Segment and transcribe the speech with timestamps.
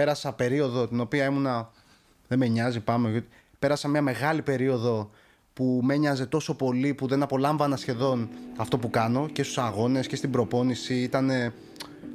[0.00, 1.70] πέρασα περίοδο την οποία ήμουνα.
[2.28, 3.24] Δεν με νοιάζει, πάμε.
[3.58, 5.10] Πέρασα μια μεγάλη περίοδο
[5.52, 10.06] που με νοιάζε τόσο πολύ που δεν απολάμβανα σχεδόν αυτό που κάνω και στους αγώνες
[10.06, 10.94] και στην προπόνηση.
[10.94, 11.30] Ήταν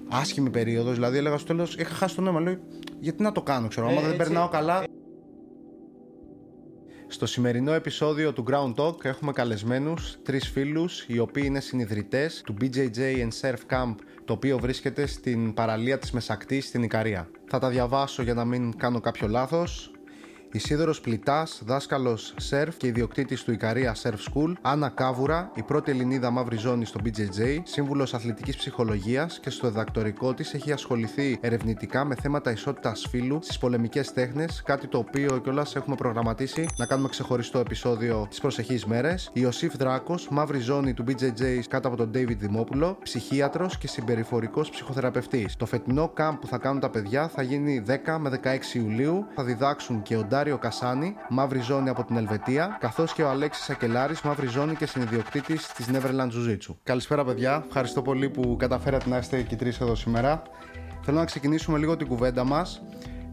[0.09, 0.93] άσχημη περίοδος.
[0.93, 2.39] Δηλαδή, έλεγα στο τέλος, είχα χάσει το νόημα.
[2.39, 2.57] Λέω,
[2.99, 3.87] γιατί να το κάνω, ξέρω.
[3.87, 4.84] Άμα δεν περνάω καλά.
[7.15, 12.55] Στο σημερινό επεισόδιο του Ground Talk έχουμε καλεσμένους τρεις φίλους οι οποίοι είναι συνειδητές του
[12.61, 13.95] BJJ and Surf Camp
[14.25, 17.29] το οποίο βρίσκεται στην παραλία της Μεσακτής στην Ικαρία.
[17.45, 19.91] Θα τα διαβάσω για να μην κάνω κάποιο λάθος.
[20.55, 26.29] Ισίδωρος Πλητάς, δάσκαλος σερφ και ιδιοκτήτης του Ικαρία Surf School, Άννα Κάβουρα, η πρώτη Ελληνίδα
[26.29, 32.15] μαύρη ζώνη στο BJJ, σύμβουλος αθλητικής ψυχολογίας και στο διδακτορικό της έχει ασχοληθεί ερευνητικά με
[32.15, 37.59] θέματα ισότητας φύλου στις πολεμικές τέχνες, κάτι το οποίο κιόλας έχουμε προγραμματίσει να κάνουμε ξεχωριστό
[37.59, 39.29] επεισόδιο τις προσεχείς μέρες.
[39.33, 45.55] Ιωσήφ Δράκος, μαύρη ζώνη του BJJ κάτω από τον David Δημόπουλο, ψυχίατρος και συμπεριφορικός ψυχοθεραπευτής.
[45.55, 49.25] Το φετινό camp που θα κάνουν τα παιδιά θα γίνει 10 με 16 Ιουλίου.
[49.35, 53.69] Θα διδάξουν και ο Μάριο Κασάνη, μαύρη ζώνη από την Ελβετία, καθώς και ο Αλέξης
[53.69, 56.75] Ακελάρης, μαύρη ζώνη και συνειδιοκτήτης της Neverland Jiu-Jitsu.
[56.83, 57.63] Καλησπέρα, παιδιά.
[57.67, 60.41] Ευχαριστώ πολύ που καταφέρατε να είστε και τρεις εδώ σήμερα.
[61.01, 62.81] Θέλω να ξεκινήσουμε λίγο την κουβέντα μας.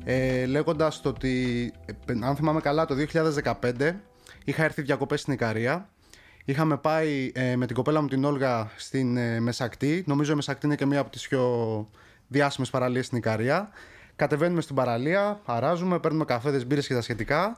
[0.05, 1.73] Ε, λέγοντας το ότι,
[2.07, 4.01] ε, αν θυμάμαι καλά, το 2015
[4.45, 5.89] είχα έρθει διακοπές στην Ικαρία.
[6.45, 10.05] Είχαμε πάει ε, με την κοπέλα μου την Όλγα στην ε, Μεσακτή.
[10.07, 11.89] Νομίζω η Μεσακτή είναι και μία από τις πιο
[12.29, 13.71] διάσημες παραλίες στην Ικαρία.
[14.23, 17.57] Κατεβαίνουμε στην παραλία, αράζουμε, παίρνουμε καφέδες, μπύρες και τα σχετικά.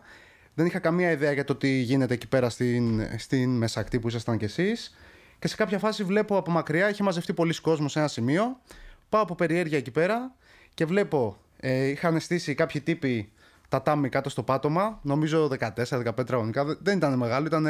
[0.54, 4.38] Δεν είχα καμία ιδέα για το τι γίνεται εκεί πέρα στην, στην Μεσακτή που ήσασταν
[4.38, 4.96] κι εσείς.
[5.38, 8.60] Και σε κάποια φάση βλέπω από μακριά, είχε μαζευτεί πολλοί κόσμος σε ένα σημείο.
[9.08, 10.34] Πάω από περιέργεια εκεί πέρα
[10.74, 13.32] και βλέπω, ε, είχαν στήσει κάποιοι τύποι
[13.68, 14.98] τα τάμι κάτω στο πάτωμα.
[15.02, 16.64] Νομίζω 14-15 τετραγωνικά.
[16.80, 17.66] Δεν ήταν μεγάλο, ήταν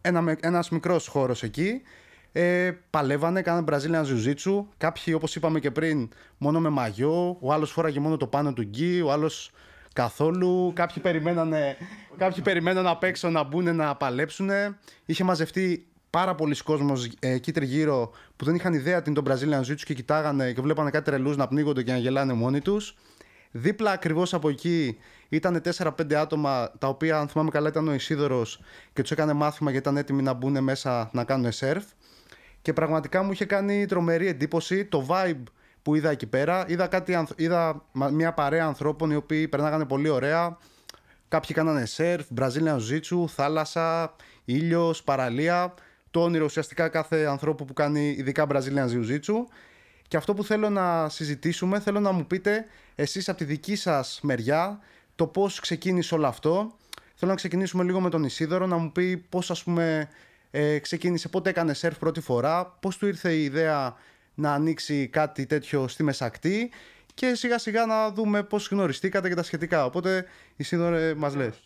[0.00, 1.82] ένα, ένας μικρός χώρος εκεί
[2.32, 4.64] ε, παλεύανε, κάνανε Brazilian Jiu-Jitsu.
[4.76, 7.36] Κάποιοι, όπως είπαμε και πριν, μόνο με μαγιό.
[7.40, 9.00] Ο άλλος φόραγε μόνο το πάνω του γκί.
[9.00, 9.50] Ο άλλος
[9.92, 10.72] καθόλου.
[10.74, 11.76] Κάποιοι περιμένανε,
[12.16, 14.50] κάποιοι περιμένανε απ' έξω να μπουν να παλέψουν.
[15.04, 19.32] Είχε μαζευτεί πάρα πολλοί κόσμος ε, εκεί τριγύρω που δεν είχαν ιδέα τι είναι το
[19.32, 22.94] Brazilian Jiu-Jitsu και κοιτάγανε και βλέπανε κάτι τρελούς να πνίγονται και να γελάνε μόνοι τους.
[23.50, 24.98] Δίπλα ακριβώς από εκεί
[25.28, 28.60] ήταν 4-5 άτομα τα οποία, αν θυμάμαι καλά, ήταν ο Ισίδωρος
[28.92, 31.84] και τους έκανε μάθημα γιατί ήταν έτοιμοι να μπουν μέσα να κάνουν σερφ
[32.62, 35.42] και πραγματικά μου είχε κάνει τρομερή εντύπωση το vibe
[35.82, 36.64] που είδα εκεί πέρα.
[36.68, 40.58] Είδα, κάτι, είδα μια παρέα ανθρώπων οι οποίοι περνάγανε πολύ ωραία.
[41.28, 44.14] Κάποιοι κάνανε σερφ, Brazilian Jiu-Jitsu, θάλασσα,
[44.44, 45.74] ήλιος, παραλία.
[46.10, 49.34] Το όνειρο ουσιαστικά κάθε ανθρώπου που κάνει ειδικά Brazilian Jiu-Jitsu.
[50.08, 54.20] Και αυτό που θέλω να συζητήσουμε, θέλω να μου πείτε εσείς από τη δική σας
[54.22, 54.78] μεριά
[55.14, 56.76] το πώς ξεκίνησε όλο αυτό.
[57.14, 60.08] Θέλω να ξεκινήσουμε λίγο με τον Ισίδωρο, να μου πει πώς ας πούμε
[60.50, 63.96] ε, ξεκίνησε, πότε έκανε σερφ πρώτη φορά, πώς του ήρθε η ιδέα
[64.34, 66.70] να ανοίξει κάτι τέτοιο στη Μεσακτή
[67.14, 69.84] και σιγά σιγά να δούμε πώς γνωριστήκατε και τα σχετικά.
[69.84, 70.24] Οπότε,
[70.56, 71.62] Ισίδωρε, μας λες.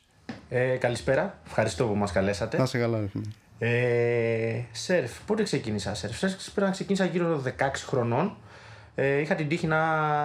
[0.48, 2.58] Ε, καλησπέρα, ευχαριστώ που μας καλέσατε.
[2.58, 3.08] Να σε καλά.
[3.58, 8.36] Ε, σερφ, πότε ξεκίνησα σερφ; Σερφ ξεκίνησα γύρω 16 χρονών.
[8.94, 9.78] Ε, είχα την τύχη να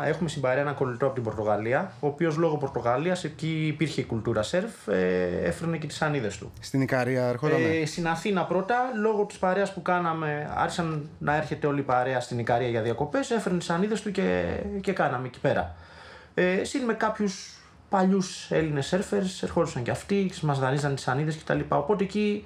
[0.05, 4.43] έχουμε συμπαρέα ένα κολλητό από την Πορτογαλία, ο οποίος λόγω Πορτογαλίας εκεί υπήρχε η κουλτούρα
[4.43, 6.51] σερφ, ε, έφερνε και τις ανίδε του.
[6.59, 7.59] Στην Ικαρία ερχόταν.
[7.81, 12.19] Ε, στην Αθήνα πρώτα, λόγω της παρέας που κάναμε, άρχισαν να έρχεται όλη η παρέα
[12.19, 14.45] στην Ικαρία για διακοπές, έφερνε τις ανίδε του και,
[14.81, 15.75] και κάναμε εκεί πέρα.
[16.33, 17.57] Ε, συν με κάποιους
[17.89, 21.59] παλιούς Έλληνες σερφερς, ερχόντουσαν και αυτοί, μας δανείζαν τις ανίδε κτλ.
[21.67, 22.43] Οπότε εκεί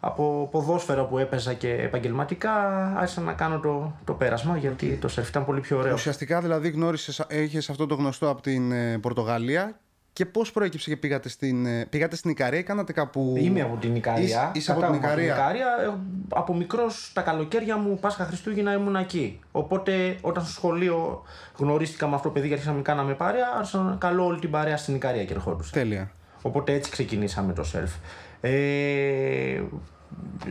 [0.00, 2.52] από ποδόσφαιρο που έπαιζα και επαγγελματικά
[2.96, 5.92] άρχισα να κάνω το, το πέρασμα γιατί το σερφ ήταν πολύ πιο ωραίο.
[5.92, 9.80] Ουσιαστικά δηλαδή γνώρισες, έχεις αυτό το γνωστό από την ε, Πορτογαλία
[10.12, 13.34] και πώς προέκυψε και πήγατε στην, ε, πήγατε στην Ικαρία ή κάνατε κάπου.
[13.38, 14.50] Είμαι από την Ικαρία.
[14.54, 15.34] Είσαι, από την Ικαρία.
[15.34, 15.92] Ε,
[16.28, 19.40] από μικρός τα καλοκαίρια μου, Πάσχα Χριστούγεννα ήμουν εκεί.
[19.52, 21.22] Οπότε όταν στο σχολείο
[21.56, 24.50] γνωρίστηκα με αυτό το παιδί και αρχίσαμε να κάναμε παρέα, άρχισα να καλώ όλη την
[24.50, 25.70] παρέα στην Ικαρία και ερχόντουσα.
[25.72, 26.10] Τέλεια.
[26.42, 27.92] Οπότε έτσι ξεκινήσαμε το σερφ.
[28.40, 29.62] Ε,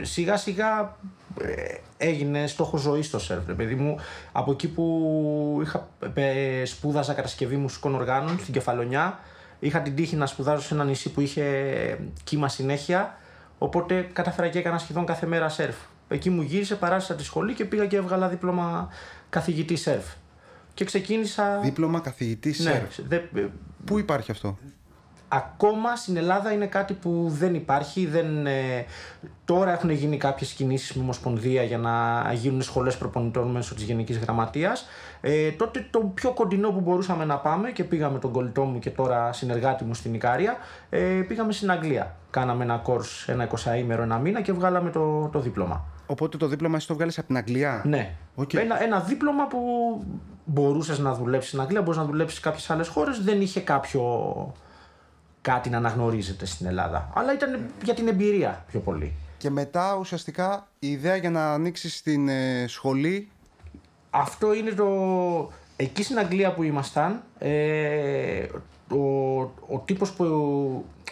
[0.00, 0.96] σιγά σιγά
[1.40, 3.44] ε, έγινε στόχο ζωής το σερφ.
[3.56, 3.96] Παιδί μου,
[4.32, 9.18] από εκεί που είχα, ε, σπούδαζα κατασκευή μουσικών οργάνων στην Κεφαλονιά,
[9.58, 11.44] είχα την τύχη να σπουδάζω σε ένα νησί που είχε
[12.24, 13.18] κύμα συνέχεια.
[13.58, 15.76] Οπότε κατάφερα και έκανα σχεδόν κάθε μέρα σερφ.
[16.08, 18.88] Εκεί μου γύρισε, παράτησα τη σχολή και πήγα και έβγαλα δίπλωμα
[19.28, 20.04] καθηγητή σερφ.
[20.74, 21.58] Και ξεκίνησα.
[21.58, 23.20] Δίπλωμα καθηγητή ναι, σερφ.
[23.84, 24.58] Πού υπάρχει αυτό,
[25.32, 28.06] ακόμα στην Ελλάδα είναι κάτι που δεν υπάρχει.
[28.06, 28.84] Δεν, ε,
[29.44, 34.18] τώρα έχουν γίνει κάποιες κινήσεις με Ομοσπονδία για να γίνουν σχολές προπονητών μέσω της Γενικής
[34.18, 34.86] Γραμματείας.
[35.20, 38.78] Ε, τότε το πιο κοντινό που μπορούσαμε να πάμε και πήγαμε με τον κολλητό μου
[38.78, 40.56] και τώρα συνεργάτη μου στην Ικάρια,
[40.90, 40.98] ε,
[41.28, 42.16] πήγαμε στην Αγγλία.
[42.30, 45.84] Κάναμε ένα course, ένα 20ήμερο, ένα μήνα και βγάλαμε το, το δίπλωμα.
[46.06, 48.14] Οπότε το δίπλωμα εσύ το 'χεις βγάλει από την Αγγλία; Ναι.
[48.34, 48.52] Οκ.
[48.52, 49.58] Ένα, ένα δίπλωμα που
[50.44, 53.22] μπορούσες να δουλέψεις στην Αγγλία, μπορεί να δουλέψεις σε κάποιες άλλες χώρες.
[53.22, 54.02] Δεν είχε κάποιο
[55.42, 57.10] κάτι να αναγνωρίζεται στην Ελλάδα.
[57.14, 59.12] Αλλά ήταν για την εμπειρία πιο πολύ.
[59.38, 63.28] Και μετά ουσιαστικά η ιδέα για να ανοίξεις την ε, σχολή.
[64.10, 64.86] Αυτό είναι το.
[65.76, 68.46] Εκεί στην Αγγλία που ήμασταν, ε,
[68.90, 69.38] ο,
[69.68, 70.24] ο τύπος που,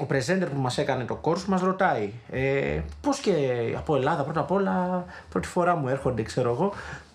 [0.00, 3.32] ο presenter που μας έκανε το course μας ρωτάει ε, πώς και
[3.76, 6.72] από Ελλάδα πρώτα απ' όλα, πρώτη φορά μου έρχονται ξέρω εγώ,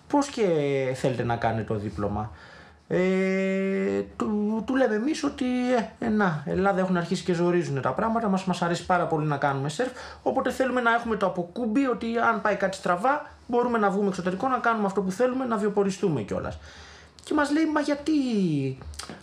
[0.08, 0.46] πώς και
[0.94, 2.30] θέλετε να κάνετε το δίπλωμα;
[2.88, 5.44] Ε, του, του λέμε εμείς ότι
[5.74, 8.28] ε, ε, να, Ελλάδα έχουν αρχίσει και ζορίζουν τα πράγματα.
[8.28, 9.90] Μας, μας αρέσει πάρα πολύ να κάνουμε σερφ.
[10.22, 14.48] Οπότε θέλουμε να έχουμε το αποκούμπι ότι αν πάει κάτι στραβά, μπορούμε να βγούμε εξωτερικό,
[14.48, 16.58] να κάνουμε αυτό που θέλουμε, να βιοποριστούμε κιόλας.
[17.24, 18.12] Και μας λέει, μα γιατί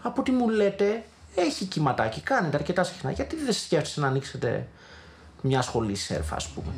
[0.01, 1.03] από ό,τι μου λέτε,
[1.35, 3.11] έχει κυματάκι, κάνετε αρκετά συχνά.
[3.11, 4.67] Γιατί δεν σκέφτεστε να ανοίξετε
[5.41, 6.73] μια σχολή σερφ, ας πούμε.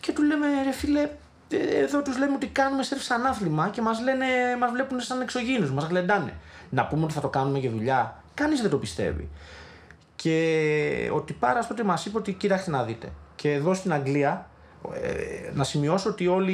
[0.00, 1.08] Και του λέμε, ρε φίλε, ε,
[1.56, 4.26] εδώ τους λέμε ότι κάνουμε σερφ σαν άθλημα και μας λένε,
[4.58, 6.32] μας βλέπουν σαν εξωγήινους, μας γλεντάνε.
[6.70, 8.22] Να πούμε ότι θα το κάνουμε για δουλειά.
[8.34, 9.28] Κανείς δεν το πιστεύει.
[10.16, 13.08] Και ο τυπάρα τότε μας είπε ότι κοιτάξτε να δείτε.
[13.36, 14.48] Και εδώ στην Αγγλία,
[15.02, 16.52] ε, να σημειώσω ότι όλη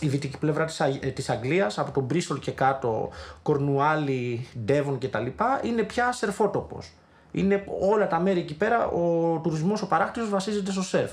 [0.00, 3.10] η δυτική πλευρά της, Α- ε, της Αγγλίας, από τον Μπρίστολ και κάτω,
[3.42, 5.26] Κορνουάλι, Ντέβον κτλ.
[5.62, 6.90] είναι πια σερφότοπος.
[7.32, 11.10] Είναι όλα τα μέρη εκεί πέρα, ο τουρισμός, ο παράκτης βασίζεται στο σερφ.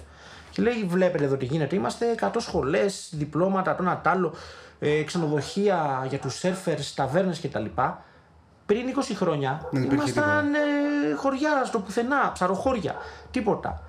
[0.55, 4.33] Και λέει, βλέπετε εδώ τι γίνεται, είμαστε 100 σχολές, διπλώματα, το ένα τ' άλλο,
[4.79, 7.65] ε, ξενοδοχεία για τους σερφερς, ταβέρνες κτλ.
[8.65, 12.95] Πριν 20 χρόνια Δεν υπήρχε ήμασταν ε, χωριά στο πουθενά, ψαροχώρια,
[13.31, 13.81] τίποτα.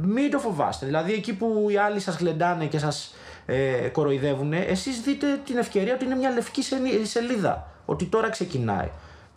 [0.00, 0.86] Μην το φοβάστε.
[0.86, 3.14] Δηλαδή εκεί που οι άλλοι σας γλεντάνε και σας
[3.46, 7.68] ε, κοροϊδεύουν, εσείς δείτε την ευκαιρία ότι είναι μια λευκή σελί- σελίδα.
[7.84, 8.90] Ότι τώρα ξεκινάει.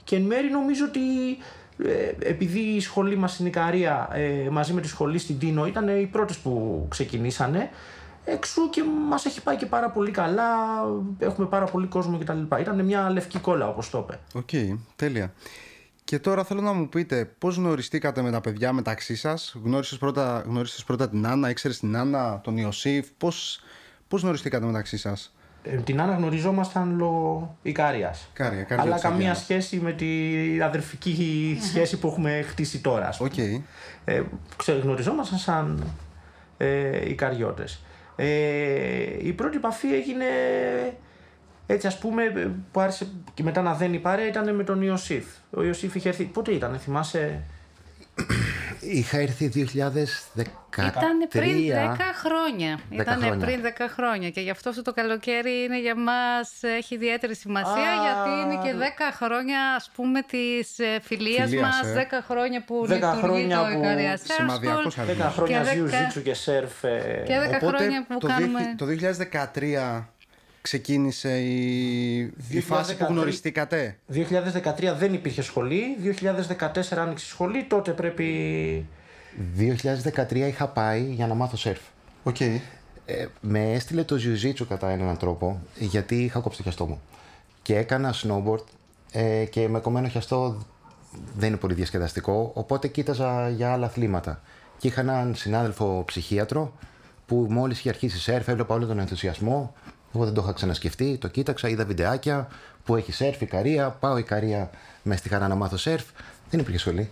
[0.03, 0.99] Και εν μέρει νομίζω ότι
[1.31, 1.35] ε,
[2.19, 6.05] επειδή η σχολή μας στην Ικαρία ε, μαζί με τη σχολή στην Τίνο ήταν οι
[6.11, 7.69] πρώτες που ξεκινήσανε,
[8.25, 10.45] εξού και μας έχει πάει και πάρα πολύ καλά,
[11.17, 12.41] έχουμε πάρα πολύ κόσμο κτλ.
[12.59, 14.19] Ήταν μια λευκή κόλλα όπως το είπε.
[14.33, 15.33] Οκ, τέλεια.
[16.03, 20.43] Και τώρα θέλω να μου πείτε πώς γνωριστήκατε με τα παιδιά μεταξύ σας; Γνώρισες πρώτα,
[20.45, 23.07] γνώρισες πρώτα την Άννα, ήξερες την Άννα, τον Ιωσήφ.
[23.17, 23.59] Πώς
[24.07, 25.34] πώς γνωριστήκατε μεταξύ σας;
[25.71, 28.29] Ε, την Άννα γνωριζόμασταν λόγω Ικαρίας.
[28.33, 29.39] Κάρια, κάρια Αλλά της καμία Αγγέλας.
[29.39, 33.07] σχέση με την αδερφική σχέση που έχουμε χτίσει τώρα.
[33.07, 33.29] ας πούμε.
[33.33, 33.37] Οκ.
[34.05, 34.21] Ε,
[34.57, 35.83] ξε- γνωριζόμασταν σαν
[36.57, 37.83] ε, Ικαριώτες.
[38.15, 38.25] Ε,
[39.27, 40.25] η πρώτη επαφή έγινε
[41.67, 45.25] έτσι ας πούμε που άρχισε και μετά να δένει παρέα ήταν με τον Ιωσήφ.
[45.51, 47.43] Ο Ιωσήφ είχε έρθει, πότε ήταν, θυμάσαι,
[48.91, 50.41] Είχα έρθει 2013.
[50.77, 52.79] Ήταν πριν 10 χρόνια.
[52.91, 53.45] 10 Ήταν χρόνια.
[53.45, 57.71] πριν 10 χρόνια και γι' αυτό αυτό το καλοκαίρι είναι για μας, έχει ιδιαίτερη σημασία
[57.91, 58.01] Α.
[58.05, 62.07] γιατί είναι και 10 χρόνια ας πούμε της ε, φιλίας, Φιλίας, μας, ε.
[62.11, 65.33] 10 χρόνια που 10 λειτουργεί χρόνια το που- Ικαρία Surf Σημαδιακός School 10 αριθμός.
[65.33, 66.83] χρόνια Και δέκα- ζίου ζίτσου και σερφ.
[66.83, 68.59] ε, και 10 Οπότε χρόνια που το, κάνουμε...
[68.59, 70.03] 2000 το 2013
[70.65, 72.17] ξεκίνησε η,
[72.49, 73.07] η φάση που 2013.
[73.09, 75.83] γνωριστήκατε; 2013 δεν υπήρχε σχολή,
[76.57, 78.85] 2014 άνοιξε σχολή, τότε πρέπει...
[80.27, 81.79] 2013 είχα πάει για να μάθω σερφ.
[82.23, 82.39] Οκ.
[82.39, 82.57] Ε,
[83.41, 87.01] με έστειλε το jiu-jitsu κατά έναν τρόπο, γιατί είχα κόψει το χιαστό μου.
[87.61, 88.63] Και έκανα snowboard
[89.11, 90.65] ε, και με κομμένο χιαστό
[91.35, 94.41] δεν είναι πολύ διασκεδαστικό, οπότε κοίταζα για άλλα αθλήματα.
[94.77, 96.73] Και είχα έναν συνάδελφο ψυχίατρο
[97.25, 99.73] που μόλις είχε αρχίσει σερφ, έβλεπα όλο τον ενθουσιασμό.
[100.15, 102.47] Εγώ δεν το είχα ξανασκεφτεί, το κοίταξα, είδα βιντεάκια
[102.85, 103.89] που έχει σερφ, Ικαρία.
[103.89, 104.69] Πάω Ικαρία
[105.03, 106.03] μες στη χαρά να μάθω σερφ.
[106.49, 107.09] Δεν υπήρχε σχολή.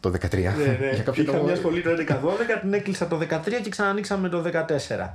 [0.00, 0.30] Το 13.
[0.94, 2.14] Για κάποιο Είχα λόγο- μια σχολή το 11-12,
[2.60, 4.42] την έκλεισα το 13 και ξανανοίξαμε το
[4.98, 5.08] 14.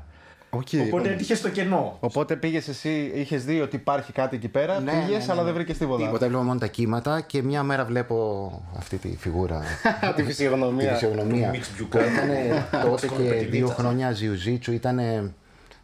[0.50, 0.68] Οκ.
[0.88, 1.98] Οπότε έτυχε στο κενό.
[2.00, 5.36] Οπότε πήγες εσύ, είχες δει ότι υπάρχει κάτι εκεί πέρα, Ναι, πήγες, ναι, ναι, αλλά
[5.40, 5.44] ναι.
[5.44, 6.06] δεν βρήκες τίποτα.
[6.06, 9.62] Τίποτα, έβλεπα μόνο τα κύματα και μια μέρα βλέπω αυτή τη φιγούρα.
[10.02, 10.92] Τη τη φυσιογνωμία.
[10.94, 11.46] φυσιογνωμία.
[11.46, 12.06] Του Μίξ που Μπιουκάνα.
[12.06, 13.50] έκανε τότε και Σκορπετινίτσας.
[13.50, 14.72] δύο χρόνια ζιουζίτσου.
[14.74, 15.00] Ήταν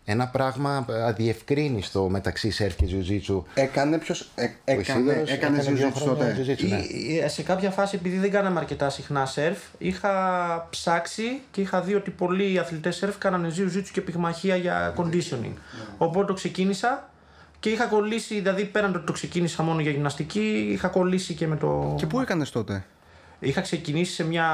[0.06, 3.44] ένα πράγμα αδιευκρίνιστο μεταξύ σερφ και ζιουζίτσου.
[3.53, 6.36] Έκανε ποιος, ε, Ο έκανε, Ισίδωρος έκανε δύο jiu-jitsu χρόνια τότε.
[6.58, 6.77] jiu-jitsu, ναι.
[6.77, 11.82] Ή- ε, Σε κάποια φάση, επειδή δεν κάναμε αρκετά συχνά σερφ, είχα ψάξει και είχα
[11.82, 15.53] δει ότι πολλοί αθλητές σερφ κάνανε ζύου και πυγμαχία για conditioning.
[15.98, 17.10] Οπότε το ξεκίνησα
[17.60, 21.48] και είχα κολλήσει, δηλαδή πέραν το ότι το ξεκίνησα μόνο για γυμναστική, είχα κολλήσει και
[21.48, 21.94] με το.
[21.98, 22.86] Και πού έκανες τότε;
[23.39, 24.48] Είχα ξεκινήσει σε μια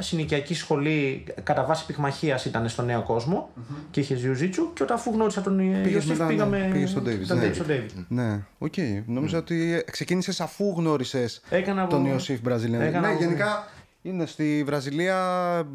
[0.00, 3.50] συνοικιακή σχολή κατά βάση πυγμαχίας ήταν στο Νέο Κόσμο
[3.90, 7.20] και είχε jiu-jitsu και όταν αφού γνώρισα τον Ιωσήφ μετά, ναι, πήγαμε πήγες στον Davis,
[7.24, 7.46] στον ναι.
[7.48, 8.04] Davis, στον Davis.
[8.08, 8.74] Ναι, οκ.
[9.06, 12.80] Νόμιζα ότι ξεκίνησες αφού γνώρισες Έκανα από- τον Ιωσήφ Brazilian.
[12.82, 13.68] Έκανα Ναι, από- γενικά
[14.02, 15.18] είναι στη Βραζιλία.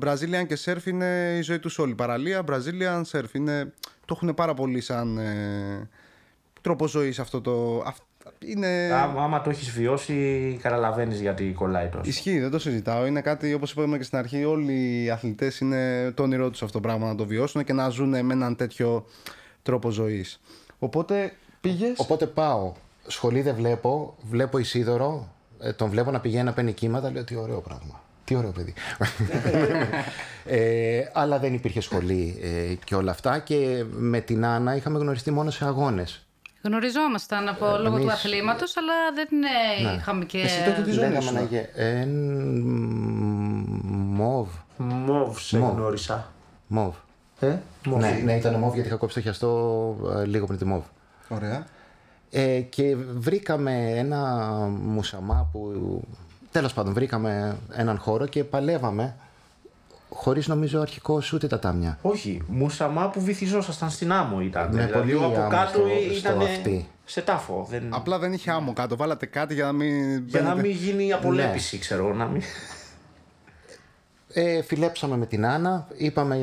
[0.05, 1.95] Brazilian και surf είναι η ζωή τους όλη.
[1.95, 3.33] Παραλία, Brazilian surf.
[3.33, 3.73] Είναι,
[4.05, 5.89] το έχουν πάρα πολύ σαν ε,
[6.61, 7.83] τρόπο ζωής αυτό το.
[7.85, 8.07] αυ-
[8.45, 8.67] είναι.
[8.93, 12.03] Άμα, άμα το έχεις βιώσει, καταλαβαίνεις γιατί κολλάει τόσο.
[12.05, 13.05] Ισχύει, δεν το συζητάω.
[13.05, 14.45] Είναι κάτι όπως είπαμε και στην αρχή.
[14.45, 17.89] Όλοι οι αθλητές είναι το όνειρό τους αυτό το πράγμα να το βιώσουν και να
[17.89, 19.05] ζουν με έναν τέτοιο
[19.63, 20.41] τρόπο ζωής.
[20.79, 22.73] Οπότε πήγες; Οπότε πάω.
[23.07, 24.15] Σχολή δεν βλέπω.
[24.29, 25.33] Βλέπω Ισίδωρο.
[25.59, 27.11] ε, τον βλέπω να πηγαίνει να παίρνει κύματα.
[27.11, 28.03] Λέω τι ωραίο πράγμα.
[28.23, 28.73] Τι ωραίο παιδί.
[30.45, 33.39] ε, αλλά δεν υπήρχε σχολή ε, και όλα αυτά.
[33.39, 36.28] Και με την Άννα είχαμε γνωριστεί μόνο σε αγώνες.
[36.61, 39.27] Γνωριζόμασταν από λόγω του εμείς- αθλήματος, αλλά δεν
[39.91, 40.37] ε, είχαμε και...
[40.39, 41.33] Εσύ τότε τι ζωή Λέγαμε ήσουν.
[41.33, 41.69] να γε...
[41.75, 42.05] Ε,
[44.15, 44.47] μοβ.
[44.77, 45.73] Μοβ σε Μοβ.
[45.75, 46.31] γνώρισα.
[46.67, 46.95] Μοβ.
[47.39, 47.99] Ε, μοβ.
[47.99, 50.83] Ναι, ναι, ήταν μοβ γιατί είχα κόψει το χιαστό ε, λίγο πριν τη μοβ.
[51.29, 51.65] Ωραία.
[52.31, 54.25] Ε, και βρήκαμε ένα
[54.81, 55.73] μουσαμά που
[56.51, 59.15] τέλος πάντων βρήκαμε έναν χώρο και παλεύαμε
[60.09, 61.97] χωρίς νομίζω αρχικός ούτε τα τάμια.
[62.01, 64.73] Όχι, μουσαμά που βυθιζόσασταν στην άμμο ήταν.
[64.75, 65.87] Με δηλαδή πολύ από άμμο κάτω στο-
[66.17, 66.87] ήταν στο αυτί.
[67.05, 67.67] σε τάφο.
[67.69, 67.83] Δεν...
[67.89, 68.95] Απλά δεν είχε άμμο κάτω.
[68.95, 70.23] Βάλατε κάτι για να μην.
[70.27, 71.81] Για να μπαίνετε- μην γίνει απολέπιση, Ναι.
[71.81, 72.13] ξέρω.
[72.13, 72.41] Να μην...
[74.33, 76.35] Ε, φιλέψαμε με την Άννα, είπαμε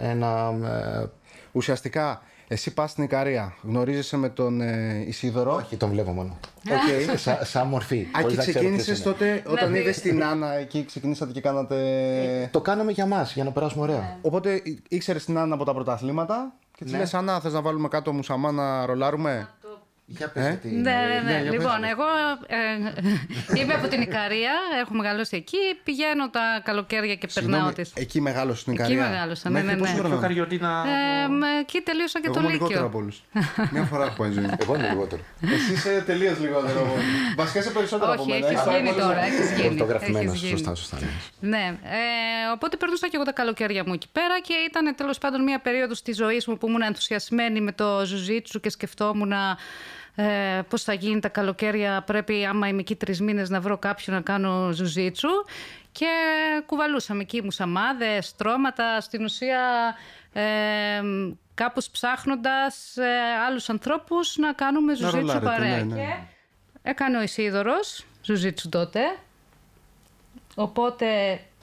[0.00, 0.54] ε, ένα...
[1.02, 1.06] ε,
[1.52, 6.38] Ουσιαστικά, εσύ πας στην Ικαρία, γνωρίζεσαι με τον ε, Ισίδωρο; όχι, τον βλέπω μόνο.
[6.70, 7.18] Οκ.
[7.18, 8.08] Σα, σαν μορφή.
[8.16, 9.00] Α, χωρίς και να ξέρω ποιος ξεκίνησε είναι.
[9.02, 12.48] τότε όταν Δηλαδή- είδες την Άννα εκεί, ξεκινήσατε και κάνατε.
[12.52, 14.18] Το κάναμε για μας, για να περάσουμε ωραία.
[14.22, 16.98] Οπότε ήξερες την Άννα από τα πρωταθλήματα και της Ναι.
[16.98, 19.48] λες: Άννα, θες να βάλουμε κάτω μουσαμά να ρολάρουμε.
[20.06, 21.32] Για πες Ε; γιατί- Ναι, ναι, ναι.
[21.32, 21.90] Ναι, για λοιπόν, πες.
[21.90, 22.04] εγώ
[22.46, 27.92] ε, είμαι από την Ικαρία, έχω μεγαλώσει εκεί, πηγαίνω τα καλοκαίρια και περνάω Συγγνώμη, τις...
[27.94, 29.08] εκεί μεγάλωσε στην Εκεί Ικαρία.
[29.08, 29.98] μεγάλωσα, ναι, Μέχρι ναι, πόσο ναι.
[29.98, 30.84] χρόνο; Πιο καριωτήνα.
[31.24, 32.86] Ε, με- εκεί τελείωσα και Εγώ το είμαι λιγότερο Λύκειο.
[32.86, 33.22] από όλους.
[33.74, 34.44] Μια φορά έχω πάει ζωή.
[34.44, 34.56] μου.
[34.60, 35.22] Εγώ είμαι λιγότερο.
[35.54, 37.04] Εσύ είσαι τελείως λιγότερο από όλους.
[37.36, 38.46] Βασικά είσαι περισσότερο από Όχι, μένα.
[38.46, 39.32] έχεις Έχεις πάει γίνει πολλές τώρα, φορές.
[39.38, 39.68] έχεις γίνει.
[39.72, 40.50] Ορθογραφημένος, έχεις γίνει.
[40.58, 40.98] σωστά, σωστά.
[41.00, 41.08] ναι.
[41.56, 45.42] Ναι, ε, οπότε περνούσα και εγώ τα καλοκαίρια μου εκεί πέρα και ήταν τέλος πάντων
[45.42, 49.32] μια περίοδος της ζωής μου που ήμουν ενθουσιασμένη με το ζουζίτσου και σκεφτόμουν
[50.14, 54.16] ε, πώς θα γίνει τα καλοκαίρια πρέπει άμα είμαι εκεί τρεις μήνες να βρω κάποιον
[54.16, 55.28] να κάνω ζουζίτσου
[55.92, 56.06] και
[56.66, 59.60] κουβαλούσαμε εκεί μουσαμάδες, στρώματα, στην ουσία
[60.32, 60.42] ε,
[61.54, 63.04] κάπως ψάχνοντας ε,
[63.48, 65.76] άλλους ανθρώπους να κάνουμε ζουζίτσου ρολάρετε, παρέα.
[65.76, 65.94] ναι, ναι.
[65.94, 66.08] Και
[66.82, 69.00] έκανε ο Ισίδωρος ζουζίτσου τότε
[70.56, 71.06] Οπότε,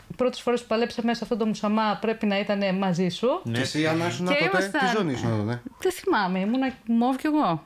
[0.09, 3.41] οι πρώτες φορές που παλέψαμε σε αυτό το μουσαμά πρέπει να ήταν μαζί σου.
[3.53, 4.45] Και εσύ, Άννα, ήσουν Και τότε.
[4.45, 7.63] ήμασταν- Τι ζώνη ήσουν τότε; Δεν θυμάμαι, ήμουνα μόβ κι εγώ.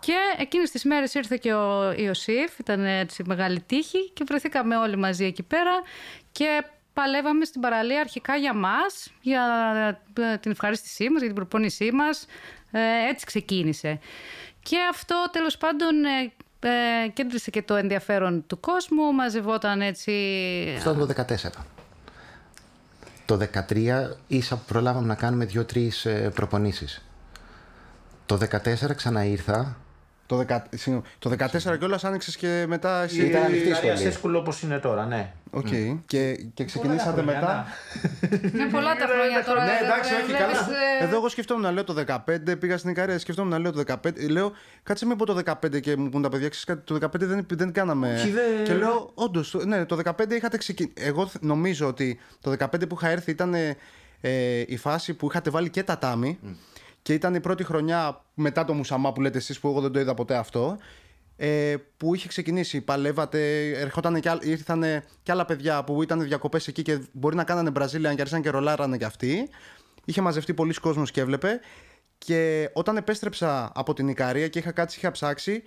[0.00, 4.96] Και εκείνες τις μέρες ήρθε και ο Ιωσήφ, ήταν έτσι μεγάλη τύχη και βρεθήκαμε όλοι
[4.96, 5.72] μαζί εκεί πέρα
[6.32, 9.42] και παλεύαμε στην παραλία αρχικά για μας, για
[10.18, 12.26] ε, την ευχαρίστησή μας, για την προπόνησή μας.
[12.70, 13.98] Ε, έτσι ξεκίνησε.
[14.62, 20.12] Και αυτό τέλος πάντων ε, ε, κέντρισε και το ενδιαφέρον του κόσμου, μαζευόταν έτσι...
[20.76, 21.50] Αυτό ήταν το 14.
[23.26, 23.38] Το
[23.68, 27.04] 13 ίσα που προλάβαμε να κάνουμε δύο-τρεις ε, προπονήσεις.
[28.26, 29.76] Το 14 ξαναήρθα.
[30.30, 30.66] Το, δεκα...
[30.74, 33.26] συγγνώμη, το 14 κιόλας άνοιξες και μετά εσύ.
[33.26, 33.90] Ήταν ανοιχτή Η σχολή.
[33.90, 35.32] Αρία School όπως είναι τώρα, ναι.
[35.50, 35.66] Οκ.
[36.06, 37.66] Και, και ξεκινήσατε χρόνια, μετά.
[38.54, 39.64] Είναι πολλά τα χρόνια τώρα.
[39.64, 40.68] ναι, ε, εντάξει, ε, όχι βλέπεις, καλά.
[41.00, 43.82] ε, Εδώ εγώ σκεφτόμουν να λέω το 15, πήγα στην Ικαρία, σκεφτόμουν να λέω το
[44.04, 44.28] 15.
[44.30, 47.08] Λέω, κάτσε με πω το 15 και μου πούν τα παιδιά, ξέρεις κάτι, το 15
[47.26, 48.14] δεν, δεν κάναμε.
[48.14, 50.94] Όχι, δεν- Και λέω, όντως, ναι, το 15 είχατε ξεκινήσει.
[50.98, 53.76] Εγώ θ- νομίζω ότι το 15 που είχα έρθει ήταν ε,
[54.20, 56.38] ε, η φάση που είχατε βάλει και τα τάμι.
[57.02, 60.00] Και ήταν η πρώτη χρονιά μετά το Μουσαμά που λέτε εσείς που εγώ δεν το
[60.00, 60.78] είδα ποτέ αυτό.
[61.36, 64.84] Ε, που είχε ξεκινήσει, παλεύατε, ερχόταν και, άλλ- ήρθαν
[65.22, 68.50] και άλλα παιδιά που ήταν διακοπές εκεί και μπορεί να κάνανε Brazilian και άρχισαν και
[68.50, 69.48] ρολάρανε κι αυτοί.
[70.04, 71.60] Είχε μαζευτεί πολλοί κόσμος και έβλεπε.
[72.18, 75.62] Και όταν επέστρεψα από την Ικαρία και είχα κάτσει, είχα ψάξει,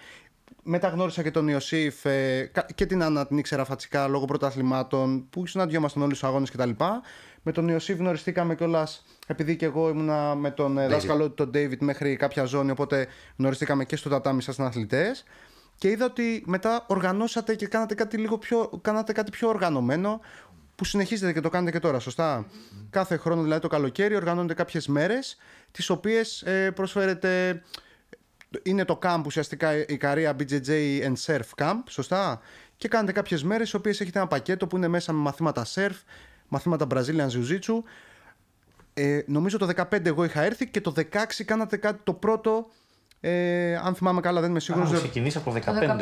[0.63, 5.30] μετά γνώρισα και τον Ιωσήφ ε, κα- και την Άννα την ήξερα φατσικά λόγω πρωταθλημάτων
[5.30, 6.70] που συναντιόμασταν όλους τους αγώνες κτλ.
[7.44, 11.52] Με τον Ιωσήφ γνωριστήκαμε κιόλας επειδή και εγώ ήμουνα με τον ε, δάσκαλό του τον
[11.54, 12.72] David μέχρι κάποια ζώνη.
[12.72, 13.08] Οπότε
[13.38, 15.24] γνωριστήκαμε και στο τατάμι σαν αθλητές.
[15.78, 20.20] Και είδα ότι μετά οργανώσατε και κάνατε κάτι, λίγο πιο, κάνατε κάτι πιο οργανωμένο
[20.76, 22.46] που συνεχίζετε και το κάνετε και τώρα, σωστά;
[22.90, 25.38] Κάθε χρόνο, δηλαδή το καλοκαίρι, οργανώνετε κάποιες μέρες,
[25.72, 27.62] τις οποίες ε, προσφέρετε
[28.64, 30.70] είναι το camp ουσιαστικά η Καρία BJJ
[31.02, 32.42] and Surf Camp, σωστά;
[32.78, 35.96] Και κάνετε κάποιες μέρες, οι οποίες έχετε ένα πακέτο που είναι μέσα με μαθήματα surf,
[36.54, 37.74] μαθήματα Brazilian Jiu-Jitsu.
[38.94, 41.02] Ε, νομίζω το 15 εγώ είχα έρθει και το 16
[41.46, 42.66] κάνατε κάτι το πρώτο.
[43.20, 44.88] Ε, αν θυμάμαι καλά, δεν είμαι σίγουρος.
[44.88, 45.62] Έχουμε ξεκινήσει από 15.
[45.64, 45.98] Το 15, ναι,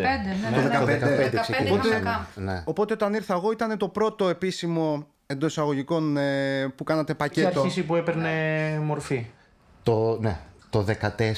[0.54, 0.86] Το ναι, 15.
[0.86, 0.98] ναι.
[1.00, 1.88] Το 15 15 ξεκινήσαμε.
[1.88, 2.02] είχαμε
[2.36, 2.42] camp.
[2.42, 2.62] Ναι.
[2.66, 7.60] Οπότε όταν ήρθα εγώ ήταν το πρώτο επίσημο εντός εισαγωγικών ε, που κάνατε Και πακέτο.
[7.60, 8.30] αρχίσει που έπαιρνε
[8.84, 9.28] μορφή.
[9.84, 10.40] Το, ναι,
[10.70, 10.86] το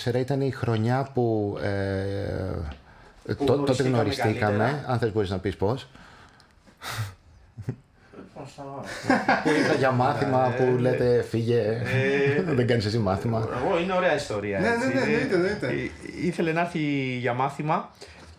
[0.09, 1.73] 14 ήταν η χρονιά που, ε,
[3.25, 4.57] το- τότε γνωριστήκαμε γνωριστήκαμε.
[4.57, 4.83] καλύτερα.
[4.87, 5.87] Αν θες μπορείς να πεις πώς.
[9.43, 11.81] Που ήρθα για μάθημα που λέτε φύγε,
[12.45, 13.47] δεν κάνεις εσύ μάθημα.
[13.65, 14.59] Εγώ είναι ωραία ιστορία.
[14.59, 14.87] Ναι, έτσι.
[14.87, 15.73] ναι, ναι, εννοείται, εννοείται.
[15.73, 15.91] Εί-
[16.25, 16.79] Ήθελε να έρθει
[17.19, 17.89] για μάθημα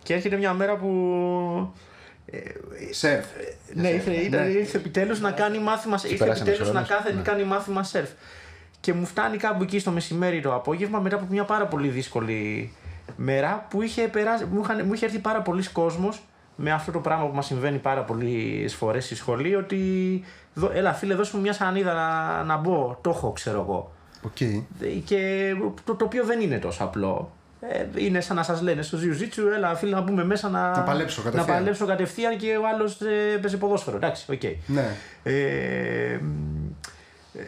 [0.03, 1.73] και έρχεται μια μέρα που.
[2.91, 3.25] Σερφ.
[3.73, 5.99] Ναι, ήρθε, ήταν, ήρθε επιτέλους να κάνει μάθημα.
[6.03, 6.89] Ήρθε περάσανε επιτέλους να χρόνος.
[7.03, 8.09] κάθεται να κάνει μάθημα σερφ.
[8.79, 12.71] Και μου φτάνει κάπου εκεί στο μεσημέρι το απόγευμα μετά από μια πάρα πολύ δύσκολη
[13.15, 16.21] μέρα που είχε περάσει, μου, είχαν, μου είχε έρθει πάρα πολλοί κόσμος
[16.55, 19.55] με αυτό το πράγμα που μας συμβαίνει πάρα πολλές φορές στη σχολή.
[19.55, 19.79] Ότι
[20.53, 22.97] δω- έλα, φίλε, δώσ' μου μια σανίδα να, να μπω.
[23.01, 23.91] Το έχω, ξέρω εγώ.
[24.21, 24.37] Οκ.
[25.05, 25.53] Και
[25.85, 27.31] το, το οποίο δεν είναι τόσο απλό.
[27.59, 30.81] Ε, είναι σαν να σας λένε στο Jiu-Jitsu, έλα φίλε να μπούμε μέσα να, Να
[30.83, 31.47] παλέψω κατευθείαν.
[31.47, 33.95] να παλέψω κατευθείαν και ο άλλος ε, παίζει ποδόσφαιρο.
[33.95, 34.41] Εντάξει, οκ.
[34.65, 34.95] Ναι.
[35.23, 36.71] Ε, μ,
[37.33, 37.41] ε,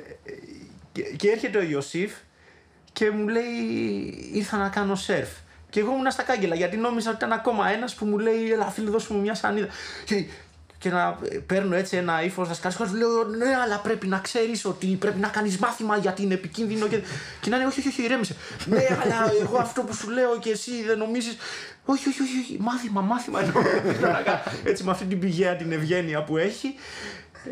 [0.92, 2.12] και, και έρχεται ο Ιωσήφ
[2.94, 3.44] και μου λέει
[4.34, 5.30] ήρθα να κάνω σερφ.
[5.70, 8.66] Και εγώ ήμουν στα κάγκελα γιατί νόμιζα ότι ήταν ακόμα ένας που μου λέει Ελά,
[8.66, 9.68] φίλε, δώσ' μου μια σανίδα.
[10.06, 10.26] Και,
[10.78, 14.88] και να ε, παίρνω έτσι ένα ύφος δασκαλικός, λέω Ναι, αλλά πρέπει να ξέρεις ότι
[14.88, 16.88] πρέπει να κάνεις μάθημα γιατί είναι επικίνδυνο.
[16.88, 17.02] Και,
[17.42, 18.36] και να είναι Όχι, όχι, όχι, ηρέμησε.
[18.66, 21.38] ναι, αλλά εγώ αυτό που σου λέω και εσύ δεν νομίζεις.
[21.86, 23.40] Όχι, όχι, όχι, όχι, μάθημα, μάθημα.
[23.42, 23.62] εννοώ.
[24.64, 26.76] έτσι με αυτή την πηγαία την ευγένεια που έχει.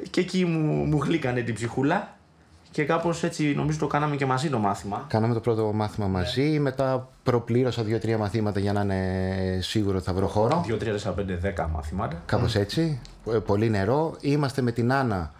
[0.09, 2.14] Και εκεί μου, μου γλύκανε την ψυχούλα.
[2.75, 5.05] Και κάπως έτσι νομίζω το κάναμε και μαζί το μάθημα.
[5.07, 10.13] Κάναμε το πρώτο μάθημα μαζί, μετά προπλήρωσα δύο-τρία μαθήματα για να είναι σίγουρο ότι θα
[10.13, 10.65] βρω χώρο.
[10.67, 12.21] 2, 3, 4, 5, 10 μαθήματα.
[12.25, 13.01] Κάπως έτσι.
[13.31, 14.15] Ε, Πολύ νερό.
[14.19, 15.31] Είμαστε με την Άννα.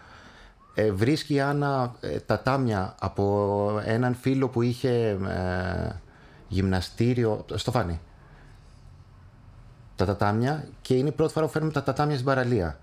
[0.74, 5.96] Ε, βρίσκει η Άννα ε, τα τάμια από έναν φίλο που είχε ε,
[6.48, 8.00] γυμναστήριο στο Φάνη.
[9.96, 12.80] Τα τατάμια και είναι η πρώτη φορά που φέρνουμε τα τατάμια στην παραλία.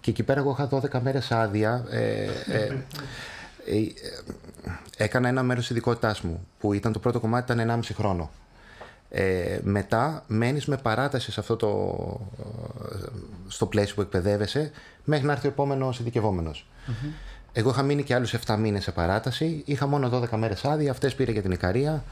[0.00, 0.68] Και εκεί πέρα εγώ είχα
[0.98, 1.84] 12 μέρες άδεια.
[3.70, 3.84] Ε, ε, ε,
[4.96, 8.30] ε, έκανα ένα μέρος ειδικότητάς μου που ήταν το πρώτο κομμάτι ήταν 1,5 χρόνο.
[9.10, 11.68] Ε, μετά μένεις με παράταση σε αυτό το,
[12.92, 13.06] ε,
[13.48, 14.70] στο πλαίσιο που εκπαιδεύεσαι
[15.04, 16.00] μέχρι να έρθει ο επόμενος
[17.52, 19.62] Εγώ είχα μείνει και άλλους 7 μήνες σε παράταση.
[19.66, 20.90] Είχα μόνο 12 μέρες άδεια.
[20.90, 22.04] Αυτές πήρε για την Ικαρία.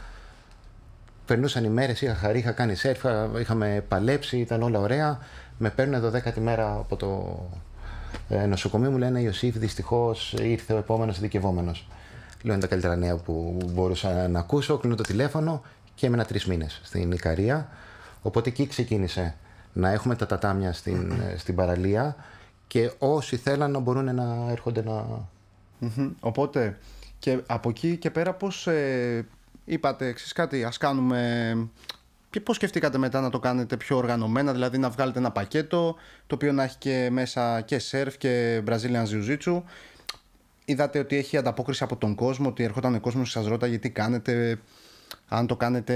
[1.27, 5.19] Περνούσαν οι μέρες, είχα χαρεί, είχα κάνει σερφ, είχα- είχαμε παλέψει, ήταν όλα ωραία.
[5.59, 7.78] Με παίρνουν εδώ 10η μέρα από το ε,
[8.49, 11.89] νοσοκομείο μου λένε Ιωσήφ, δυστυχώς ήρθε ο επόμενος ειδικευόμενος.
[12.43, 14.77] Λέω είναι τα καλύτερα νέα που μπορούσα να ακούσω.
[14.79, 15.63] Κλείνω το τηλέφωνο
[15.95, 17.69] και έμενα τρεις μήνες στην Ικαρία.
[18.23, 19.35] Οπότε εκεί ξεκίνησε
[19.73, 22.17] να έχουμε τα τατάμια στην, ε, στην παραλία
[22.67, 25.05] και όσοι θέλαν να μπορούν να έρχονται να.
[25.79, 26.11] Μμμ.
[26.21, 26.79] Οπότε
[27.19, 29.27] και από εκεί και πέρα πώς ε,
[29.65, 31.53] είπατε εξής κάτι ας κάνουμε
[32.31, 36.35] και πώς σκεφτήκατε μετά να το κάνετε πιο οργανωμένα δηλαδή να βγάλετε ένα πακέτο το
[36.35, 39.63] οποίο να έχει και μέσα και σερφ και Brazilian Jiu-Jitsu
[40.65, 43.91] είδατε ότι έχει ανταπόκριση από τον κόσμο ότι ερχόταν ο κόσμος και σας ρώταγε τι
[43.91, 44.61] κάνετε
[45.29, 45.95] αν το κάνετε,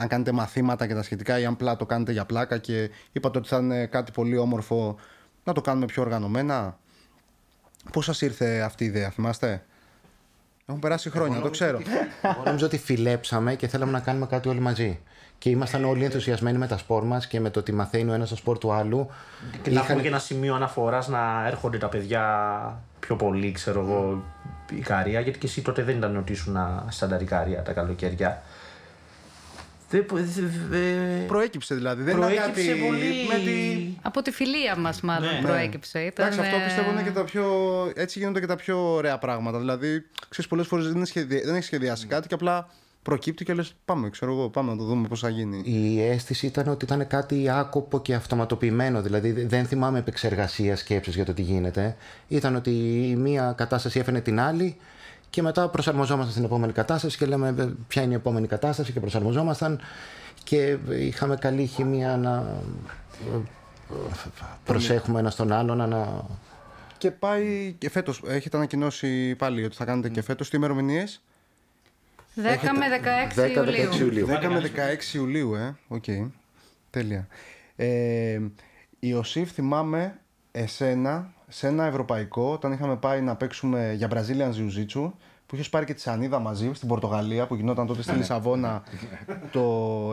[0.00, 3.38] αν κάνετε μαθήματα και τα σχετικά ή αν απλά το κάνετε για πλάκα και είπατε
[3.38, 4.96] ότι θα είναι κάτι πολύ όμορφο
[5.44, 6.78] να το κάνουμε πιο οργανωμένα
[7.92, 9.64] Πώς σας ήρθε αυτή η ιδέα, θυμάστε;
[10.66, 11.80] Έχουν περάσει χρόνια, το ξέρω.
[12.22, 15.00] Εγώ νομίζω ότι φιλέψαμε και θέλαμε να κάνουμε κάτι όλοι μαζί.
[15.38, 18.28] Και ήμασταν όλοι ενθουσιασμένοι με τα σπορ μας και με το ότι μαθαίνει ο ένας
[18.28, 19.10] το σπορ του άλλου.
[19.62, 22.24] Και να έχουμε και ένα σημείο αναφοράς να έρχονται τα παιδιά
[23.00, 24.22] πιο πολύ, ξέρω εγώ,
[24.74, 25.20] Ικαρία.
[25.20, 26.56] Γιατί και εσύ τότε δεν ήταν ότι ήσουν
[26.88, 28.42] στανταρ Ικαρία τα καλοκαίρια.
[29.90, 30.06] Δεν,
[30.68, 32.02] δε- ε, Προέκυψε δηλαδή.
[32.02, 33.26] Δεν ήταν προέκυψε κάτι πολύ.
[33.28, 33.88] με τη...
[34.02, 35.98] Από τη φιλία μας μάλλον προέκυψε.
[36.00, 37.44] Ήταν, Εντάξει, αυτό ε, πιστεύω είναι και τα πιο.
[37.94, 39.58] Έτσι γίνονται και τα πιο ωραία πράγματα.
[39.58, 41.40] Δηλαδή, ξέρεις, πολλές φορές δεν, είναι σχεδι...
[41.40, 42.68] δεν έχει σχεδιάσει κάτι και απλά
[43.06, 45.62] προκύπτει και λες: Πάμε, ξέρω εγώ, πάμε να το δούμε πώς θα γίνει.
[45.64, 49.02] Η αίσθηση ήταν ότι ήταν κάτι άκοπο και αυτοματοποιημένο.
[49.02, 51.96] Δηλαδή δεν θυμάμαι επεξεργασίας σκέψης για το τι γίνεται.
[52.28, 52.70] Ήταν ότι
[53.10, 54.76] η μία κατάσταση έφερε την άλλη
[55.30, 59.00] και μετά προσαρμοζόμασταν στην επόμενη κατάσταση και λέμε «Ε, ποια είναι η επόμενη κατάσταση και
[59.00, 59.80] προσαρμοζόμασταν
[60.44, 62.60] και είχαμε καλή χημεία να
[63.34, 63.38] ε,
[64.64, 66.24] προσέχουμε ένα τον άλλον να...
[66.98, 68.22] Και πάει και φέτος.
[68.26, 70.48] Έχετε ανακοινώσει πάλι ότι θα κάνετε και φέτος.
[70.48, 71.20] Τις ημερομηνίες;
[72.36, 72.40] 10
[72.78, 72.86] με
[73.34, 73.90] 16 Ιουλίου.
[73.98, 74.26] Ιουλίου.
[74.26, 74.72] 10 με
[75.12, 75.76] 16 Ιουλίου, ε.
[75.88, 76.04] Οκ.
[76.90, 77.26] Τέλεια.
[77.76, 78.40] Ε,
[78.98, 80.20] Ιωσήφ, θυμάμαι
[80.52, 85.12] εσένα σε ένα ευρωπαϊκό, όταν είχαμε πάει να παίξουμε για Brazilian Jiu-Jitsu,
[85.46, 88.82] που είχες πάρει και τη σανίδα μαζί στην Πορτογαλία, που γινόταν τότε στη Λισαβόνα
[89.52, 89.62] το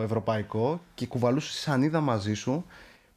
[0.02, 2.64] ευρωπαϊκό, και κουβαλούσες τη σανίδα μαζί σου.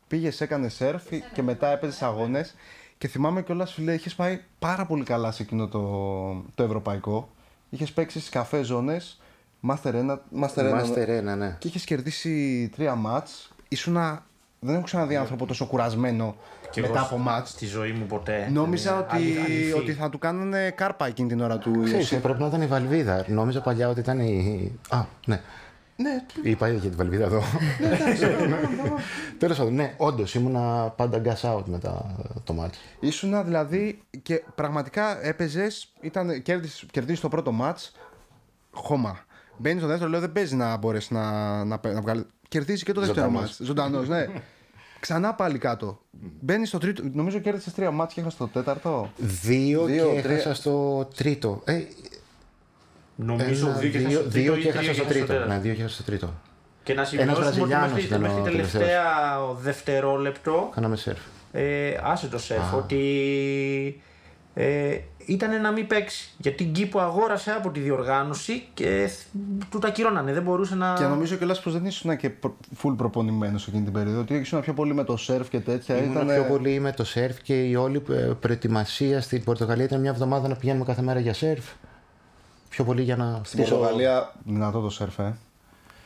[0.08, 2.56] Πήγες, έκανες σερφ και μετά έπαιζες αγώνες.
[2.98, 7.30] Και θυμάμαι κιόλας, φίλε, είχες πάει πάρα πολύ καλά σε εκείνο το, το ευρωπαϊκό.
[7.70, 9.22] Είχες παίξει στις καφέ ζώνες,
[9.70, 11.56] Master 1, Master 1, Master 1, ναι.
[11.60, 13.52] και είχες κερδίσει τρία μάτς.
[13.68, 14.26] Ήσουνα...
[14.60, 16.36] Δεν έχω ξαναδεί άνθρωπο τόσο κουρασμένο
[16.72, 17.50] Και μετά εγώ από μάτς.
[17.50, 18.50] Στη ζωή μου ποτέ.
[18.52, 19.72] Νόμιζα Ε, ότι, αλη- αληθή.
[19.74, 22.22] ότι θα του κάνανε κάρπα εκείνη την ώρα του Ξέρεις, Ιωσήφ.
[22.22, 23.26] πρέπει να ήταν η Βαλβίδα.
[23.28, 24.72] Νόμιζα παλιά ότι ήταν η...
[24.90, 25.42] Α, ναι.
[26.00, 26.26] Ναι.
[26.42, 27.44] Είπα για την βαλβίδα εδώ.
[29.38, 32.78] Τέλος πάντων, ναι, όντως ήμουνα πάντα gas out μετά το μάτς.
[33.00, 35.94] Ήσουνα δηλαδή και πραγματικά έπαιζες,
[36.92, 37.92] κερδίζεις το πρώτο μάτς,
[38.72, 39.26] χώμα.
[39.58, 42.24] Μπαίνεις στο δεύτερο, λέω δεν παίζει να μπορέσει να, να, να βγάλεις.
[42.48, 43.60] Κερδίζει και το δεύτερο μάτς.
[43.64, 44.28] Ζωντανός, ναι.
[45.00, 46.00] Ξανά πάλι κάτω.
[46.40, 47.04] Μπαίνεις στο τρίτο.
[47.14, 49.12] Νομίζω κέρδισες τρία μάτια και έχασες στο τέταρτο.
[49.18, 51.62] Δύο, δύο και έχασα στο τρίτο.
[51.66, 51.82] Ε,
[53.20, 55.26] Νομίζω ένα, δύο, δύο, δύο και έχασα στο τρίτο.
[55.26, 55.48] τέταρτο.
[55.54, 56.34] Ναι, δύο και έχασα στο τρίτο.
[56.84, 59.04] Και να Ένας σημειώσουμε ότι Βραζιλιάνος μέχρι, ήταν ο μέχρι τελευταία
[59.62, 61.20] δευτερόλεπτο Κάναμε σερφ.
[61.52, 64.02] ε, άσε το σεφ ότι
[64.54, 66.30] ε, ήταν να μην παίξει.
[66.38, 70.34] Γιατί γκί που αγόρασε από τη διοργάνωση και θ- του τα κυρώνανε.
[70.34, 70.94] Δεν μπορούσε να.
[70.98, 74.20] Και νομίζω κιόλας πως δεν ήσουν και προ- full προπονημένος εκείνη την περίοδο.
[74.20, 75.98] Ότι ήσουν πιο πολύ με το σερφ και τέτοια.
[75.98, 76.28] Ήμουν Ήταν...
[76.28, 80.48] πιο πολύ με το σερφ και η όλη ε, προετοιμασία στην Πορτογαλία ήταν μια εβδομάδα
[80.48, 81.66] να πηγαίνουμε κάθε μέρα για σερφ.
[82.70, 85.38] Πιο πολύ για να Στην στήσω- Πορτογαλία δυνατό το σερφ, ε.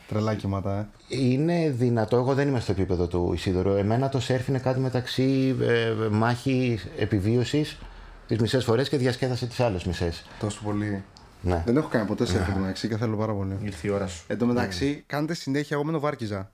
[0.08, 1.16] Τρελά κύματα, ε.
[1.18, 3.70] Είναι δυνατό, εγώ δεν είμαι στο επίπεδο του Ισίδωρου.
[3.74, 7.78] Εμένα το σερφ είναι κάτι μεταξύ ε, μάχη επιβίωσης
[8.26, 10.24] τις μισές φορές και διασκέδαση τις άλλες μισές.
[10.40, 11.04] Τόσο πολύ.
[11.42, 11.62] Ναι.
[11.66, 13.58] Δεν έχω κάνει ποτέ σερφ εν τω μεταξύ και θέλω πάρα πολύ.
[13.62, 14.24] Ήρθε η ώρα σου.
[14.26, 15.76] Εν τω μεταξύ, κάντε συνέχεια.
[15.76, 16.50] Εγώ μένω βάρκιζα.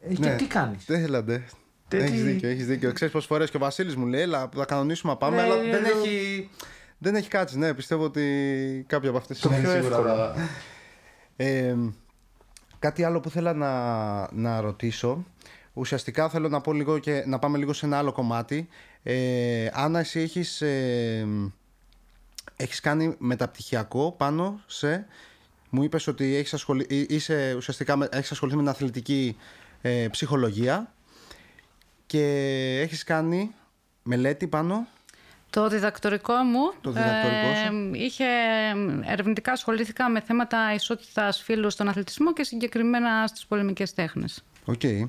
[0.00, 1.44] Ε, και τι κάνεις; Δεν θέλατε.
[1.88, 2.92] Τι- Έχεις τι- δίκιο, έχεις δίκιο.
[2.92, 5.56] Ξέρεις πόσες φορές και ο Βασίλης μου λέει, Έλα, θα κανονίσουμε να πάμε, Ναι, αλλά
[5.56, 5.88] ναι, δεν ναι.
[5.88, 6.50] έχει.
[7.04, 7.74] Δεν έχει κάτσει, ναι.
[7.74, 10.34] Πιστεύω ότι κάποια από αυτές Το πιο εύκολο.
[11.36, 11.74] Ε,
[12.78, 15.24] κάτι άλλο που θέλω να, να ρωτήσω.
[15.72, 18.68] Ουσιαστικά θέλω να, πω λίγο και, να πάμε λίγο σε ένα άλλο κομμάτι.
[19.02, 21.26] Ε, Άννα, εσύ έχεις, ε,
[22.56, 25.06] έχεις κάνει μεταπτυχιακό πάνω σε...
[25.70, 29.36] Μου είπες ότι έχεις, ασχολη, εί- είσαι, ουσιαστικά με, έχεις ασχοληθεί με την αθλητική
[29.82, 30.92] ε, ψυχολογία
[32.06, 32.24] και
[32.82, 33.54] έχεις κάνει
[34.02, 34.86] μελέτη πάνω...
[35.54, 37.90] Το διδακτορικό μου Το διδακτορικό σου.
[37.92, 38.24] ε, είχε
[39.06, 44.44] ερευνητικά ασχολήθηκα με θέματα ισότητας φύλου στον αθλητισμό και συγκεκριμένα στις πολεμικές τέχνες.
[44.64, 44.82] Οκ.
[44.82, 45.06] Ε,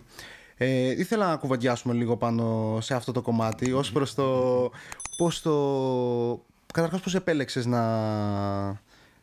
[0.89, 4.71] ήθελα να κουβεντιάσουμε λίγο πάνω σε αυτό το κομμάτι ως προς το
[5.17, 6.45] πώς το...
[6.73, 7.81] Καταρχάς πώς επέλεξες να,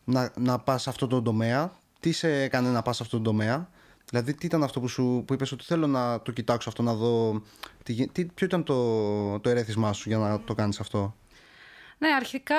[0.05, 3.23] να, να πας σε αυτό το τομέα, τι σε έκανε να πας σε αυτό το
[3.23, 3.69] τομέα,
[4.13, 6.95] δηλαδή τι ήταν αυτό που, σου, που είπες ότι θέλω να το κοιτάξω αυτό, να
[6.95, 7.43] δω,
[7.83, 11.17] τι, γι- τι, ποιο ήταν το, το ερέθισμά σου για να το κάνεις αυτό;
[11.99, 12.55] Ναι, αρχικά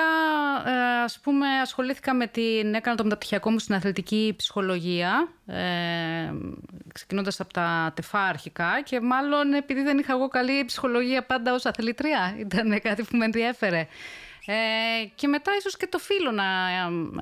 [0.66, 6.32] ε, ας πούμε ασχολήθηκα με την, έκανα το μεταπτυχιακό μου στην αθλητική ψυχολογία, ε,
[6.94, 11.64] ξεκινώντας από τα τεφά αρχικά και μάλλον επειδή δεν είχα εγώ καλή ψυχολογία πάντα ως
[11.66, 13.86] αθλήτρια, ήταν κάτι που με ενδιέφερε.
[14.46, 16.44] Ε, και μετά ίσως και το φίλο να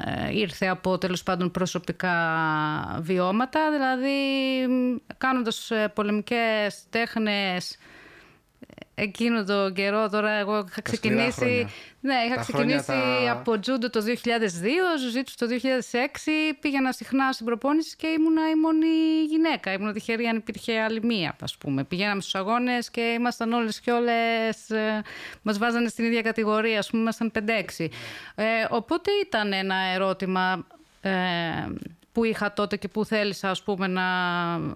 [0.05, 2.17] ε, ήρθε από τέλος πάντων προσωπικά
[3.01, 4.17] βιώματα, δηλαδή
[4.69, 7.79] μ, κάνοντας ε, πολεμικές τέχνες
[8.95, 11.69] εκείνο το καιρό τώρα εγώ είχα σκληρά ξεκινήσει χρόνια.
[12.01, 17.33] ναι, είχα Τα ξεκινήσει χρόνια τα- από τζούντο το 2002, ζουζίτσου το 2006, πήγαινα συχνά
[17.33, 18.87] στην προπόνηση και ήμουνα η μόνη
[19.29, 19.73] γυναίκα.
[19.73, 21.85] Ήμουν τυχερή αν υπήρχε άλλη μία, ας πούμε.
[21.85, 25.03] Πηγαίναμε στους αγώνες και ήμασταν όλες και όλες, ε,
[25.43, 27.91] μας βάζανε στην ίδια κατηγορία, ας πούμε, ήμασταν 5-6.
[28.35, 30.67] Ε, οπότε ήταν ένα ερώτημα
[31.01, 31.11] ε,
[32.13, 34.05] που είχα τότε και που θέλησα, ας πούμε, να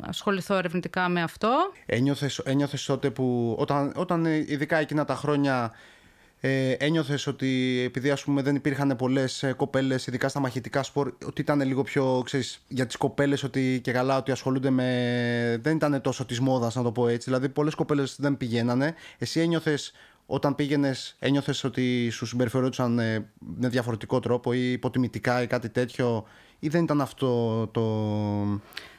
[0.00, 1.72] ασχοληθώ ερευνητικά με αυτό.
[1.86, 5.72] Ένιωθες, ένιωθες τότε που, όταν, όταν ε, ειδικά εκείνα τα χρόνια
[6.40, 11.12] ε, ένιωθες ότι επειδή ας πούμε δεν υπήρχαν πολλές ε, κοπέλες ειδικά στα μαχητικά σπορ
[11.26, 15.76] ότι ήταν λίγο πιο ξέρεις, για τις κοπέλες ότι και καλά ότι ασχολούνται με δεν
[15.76, 19.92] ήταν τόσο της μόδας να το πω έτσι δηλαδή πολλές κοπέλες δεν πηγαίνανε εσύ ένιωθες
[20.26, 26.26] όταν πήγαινες ένιωθες ότι σου συμπεριφερόντουσαν ε, με διαφορετικό τρόπο ή υποτιμητικά ή κάτι τέτοιο;
[26.58, 27.80] Ή δεν ήταν αυτό το...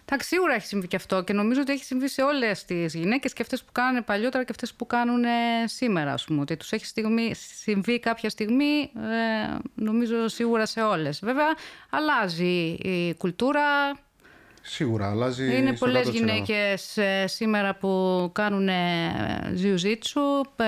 [0.10, 3.34] Εντάξει, σίγουρα έχει συμβεί και αυτό και νομίζω ότι έχει συμβεί σε όλες τις γυναίκες
[3.34, 5.30] και αυτές που κάνανε παλιότερα και αυτές που κάνουν ε,
[5.66, 6.42] σήμερα, ας πούμε.
[6.42, 11.20] Ότι τους έχει στιγμή, συμβεί κάποια στιγμή, ε, νομίζω σίγουρα σε όλες.
[11.24, 11.56] Βέβαια,
[11.90, 13.62] αλλάζει η κουλτούρα.
[14.70, 16.48] Σίγουρα αλλάζει Είναι στο πολλές κάτω της Ελλάδας.
[16.48, 16.98] γυναίκες
[17.34, 18.70] σήμερα που κάνουν
[19.54, 20.20] ζιουζίτσου,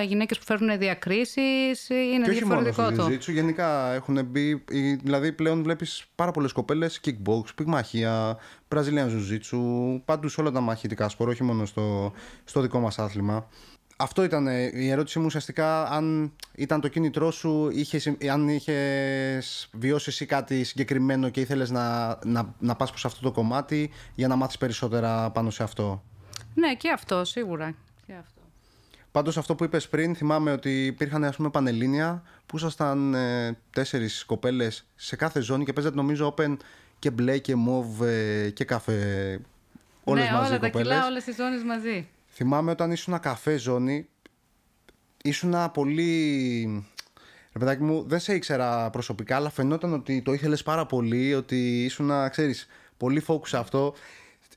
[0.07, 1.89] γυναίκες που φέρνουν διακρίσεις.
[1.89, 3.15] Είναι Και όχι μόνο διαφορετικό στο το.
[3.29, 4.63] jiu-jitsu, γενικά έχουν μπει.
[4.69, 8.37] οι- Δηλαδή πλέον βλέπεις πάρα πολλές κοπέλες kickbox, πυγμαχία,
[8.75, 9.57] Brazilian jiu-jitsu,
[10.05, 13.47] παντού σε όλα τα μαχητικά σπορ, όχι μόνο στο, στο δικό μας άθλημα.
[14.01, 15.83] Αυτό ήταν ε, η ερώτησή μου ουσιαστικά.
[15.83, 22.17] Αν ήταν το κίνητρό σου, είχες, αν είχες βιώσει εσύ κάτι συγκεκριμένο και ήθελες να,
[22.25, 26.03] να, να πας προς αυτό το κομμάτι για να μάθεις περισσότερα πάνω σε αυτό.
[26.53, 27.75] Ναι, και αυτό, σίγουρα.
[28.05, 28.41] Και αυτό.
[29.11, 34.25] Πάντως αυτό που είπες πριν θυμάμαι ότι υπήρχαν ας πούμε πανελλήνια που ήσασταν ε, τέσσερις
[34.25, 36.57] κοπέλες σε κάθε ζώνη και παίζατε νομίζω open
[36.99, 39.39] και μπλε και μοβ ε, και καφέ
[40.03, 40.93] όλες ναι, μαζί όλα τα κοπέλες.
[40.93, 42.07] κιλά, όλες τι ζώνες μαζί.
[42.41, 44.07] Θυμάμαι όταν ήσουν καφέ ζώνη
[45.23, 46.85] ήσουν πολύ...
[47.53, 51.83] Ρε παιδάκι μου, δεν σε ήξερα προσωπικά, αλλά φαινόταν ότι το ήθελες πάρα πολύ, ότι
[51.83, 53.93] ήσουν, ξέρεις, πολύ focus σε αυτό.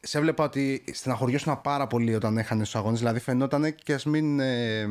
[0.00, 2.98] Σε έβλεπα ότι στεναχωριόσουν πάρα πολύ όταν έχανε στους αγώνες.
[2.98, 4.88] Δηλαδή φαινόταν και ας μην ε,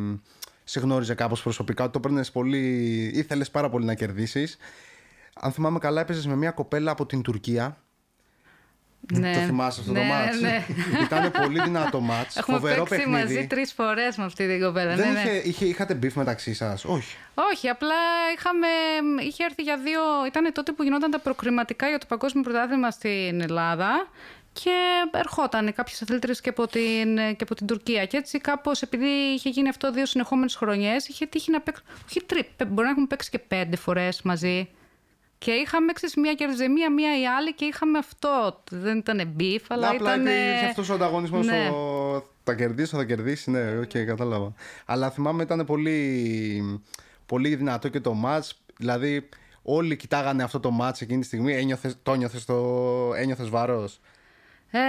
[0.64, 2.60] σε γνώριζε κάπως προσωπικά, ότι το παίρνει πολύ.
[3.14, 4.58] ήθελες πάρα πολύ να κερδίσεις.
[5.34, 7.78] Αν θυμάμαι καλά, έπαιζες με μια κοπέλα από την Τουρκία.
[9.14, 9.34] Ναι.
[9.34, 10.66] Το θυμάσαι αυτό ναι, το μάτς; Ναι.
[11.04, 12.38] Ήταν πολύ δυνατό μάτς.
[12.38, 13.24] Έχουμε φοβερό παίξει παιχνίδι.
[13.34, 14.96] μαζί τρεις φορές με αυτή την κοπέλα.
[14.96, 15.30] Δεν ναι, ναι.
[15.30, 17.16] είχε, είχε, είχατε beef μεταξύ σας, όχι.
[17.54, 17.96] Όχι, απλά
[18.38, 18.68] είχαμε,
[19.28, 20.00] είχε έρθει για δύο.
[20.28, 24.08] Ήταν τότε που γινόταν τα προκριματικά για το Παγκόσμιο Πρωτάθλημα στην Ελλάδα.
[24.54, 24.72] Και
[25.12, 28.06] ερχόταν κάποιες αθλήτριες και, από την- και από την Τουρκία.
[28.06, 31.82] Και έτσι, κάπως επειδή είχε γίνει αυτό δύο συνεχόμενες χρονιές, είχε τύχει να παίξει.
[32.08, 34.70] Όχι τρεις, μπορεί να έχουμε παίξει και πέντε φορές μαζί.
[35.44, 38.62] Και είχαμε ξέρεις, μία κέρδιζε μία, μία η άλλη και είχαμε αυτό.
[38.72, 40.22] Δεν ήταν beef, αλλά Απλά ήταν.
[40.22, 41.46] υπήρχε αυτός ο ανταγωνισμός.
[41.46, 41.70] ναι.
[41.70, 42.30] Ο...
[42.44, 43.52] Θα κερδίσει, θα κερδίσει.
[43.52, 44.54] Ναι, οκ, κατάλαβα.
[44.86, 46.82] Αλλά θυμάμαι ήταν πολύ,
[47.26, 48.50] πολύ δυνατό και το match.
[48.78, 49.30] Δηλαδή,
[49.62, 51.54] όλοι κοιτάγανε αυτό το match εκείνη τη στιγμή.
[51.56, 52.56] Ένιωθες, το ένιωθες, το...
[53.16, 54.00] ένιωθες βαρός.
[54.72, 54.80] Ε,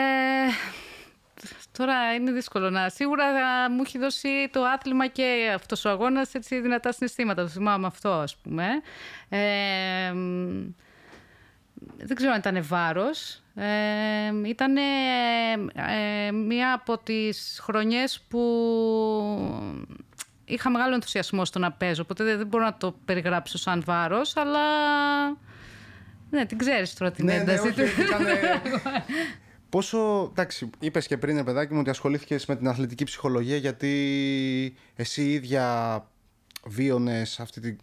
[1.72, 2.88] τώρα είναι δύσκολο να.
[2.88, 7.42] Σίγουρα θα μου έχει δώσει το άθλημα και αυτός ο αγώνας έτσι δυνατά συναισθήματα.
[7.42, 8.66] Το θυμάμαι αυτό, ας πούμε.
[9.28, 10.72] Ε, μ,
[11.96, 13.42] δεν ξέρω αν ήταν βάρος.
[13.54, 14.72] Ε, ήταν
[16.46, 18.40] μία από τις χρονιές που
[20.44, 24.36] είχα μεγάλο ενθουσιασμό στο να παίζω, οπότε δεν δεν μπορώ να το περιγράψω σαν βάρος,
[24.36, 24.60] αλλά
[26.30, 27.88] ναι, την ξέρεις τώρα την ναι, ναι, ένταση όχι, του.
[29.72, 33.56] ήτανε- Πόσο, εντάξει, είπες και πριν, ρε παιδάκι μου, ότι ασχολήθηκες με την αθλητική ψυχολογία
[33.56, 36.06] γιατί εσύ ίδια
[36.64, 37.76] βίωνες αυτή τη,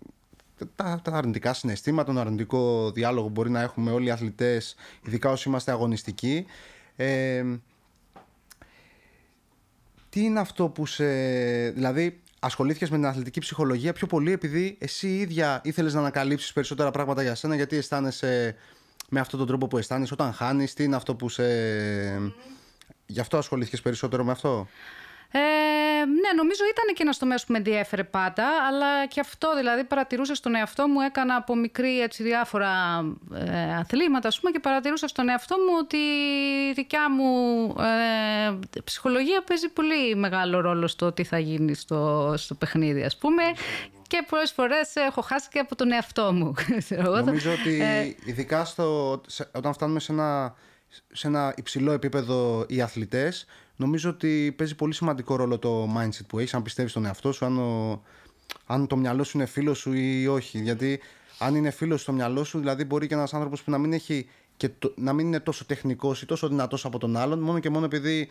[0.76, 4.76] τα, τα αρνητικά συναισθήματα, τον αρνητικό διάλογο που μπορεί να έχουμε όλοι οι αθλητές,
[5.06, 6.46] ειδικά όσοι είμαστε αγωνιστικοί.
[6.96, 7.44] Ε,
[10.10, 11.06] τι είναι αυτό που σε...
[11.70, 16.92] Δηλαδή, ασχολήθηκες με την αθλητική ψυχολογία πιο πολύ επειδή εσύ ίδια ήθελες να ανακαλύψεις περισσότερα
[16.92, 18.56] πράγματα για σένα γιατί αισθάνεσαι
[19.10, 21.44] με αυτόν τον τρόπο που αισθάνεσαι όταν χάνεις, τι είναι αυτό που σε...
[23.06, 24.68] Γι' αυτό ασχολήθηκες περισσότερο με αυτό;
[25.32, 25.40] Ε,
[26.06, 30.36] ναι, νομίζω ήταν και ένα τομέα που με ενδιέφερε πάντα, αλλά και αυτό δηλαδή παρατηρούσα
[30.36, 31.00] στον εαυτό μου.
[31.00, 32.72] Έκανα από μικρή έτσι, διάφορα
[33.34, 35.98] ε, αθλήματα, ας πούμε, και παρατηρούσα στον εαυτό μου ότι
[36.70, 42.56] η δικιά μου ε, ψυχολογία παίζει πολύ μεγάλο ρόλο στο τι θα γίνει στο, στο
[42.56, 43.44] παιχνίδι, ας πούμε.
[44.10, 46.54] Και πολλές φορές έχω χάσει και από τον εαυτό μου.
[46.86, 47.22] ξέρω εγώ.
[47.22, 50.56] Νομίζω ότι Ε, ειδικά στο, σε- όταν φτάνουμε σε ένα,
[51.12, 53.46] σε ένα υψηλό επίπεδο οι αθλητές
[53.76, 57.46] νομίζω ότι παίζει πολύ σημαντικό ρόλο το mindset που έχεις αν πιστεύεις στον εαυτό σου
[57.46, 58.02] αν, ο-
[58.66, 61.00] αν το μυαλό σου είναι φίλος σου ή όχι γιατί
[61.38, 64.30] αν είναι φίλος στο μυαλό σου δηλαδή μπορεί και ένας άνθρωπος που να μην έχει
[64.58, 67.70] και το- να μην είναι τόσο τεχνικός ή τόσο δυνατός από τον άλλον μόνο και
[67.70, 68.30] μόνο επειδή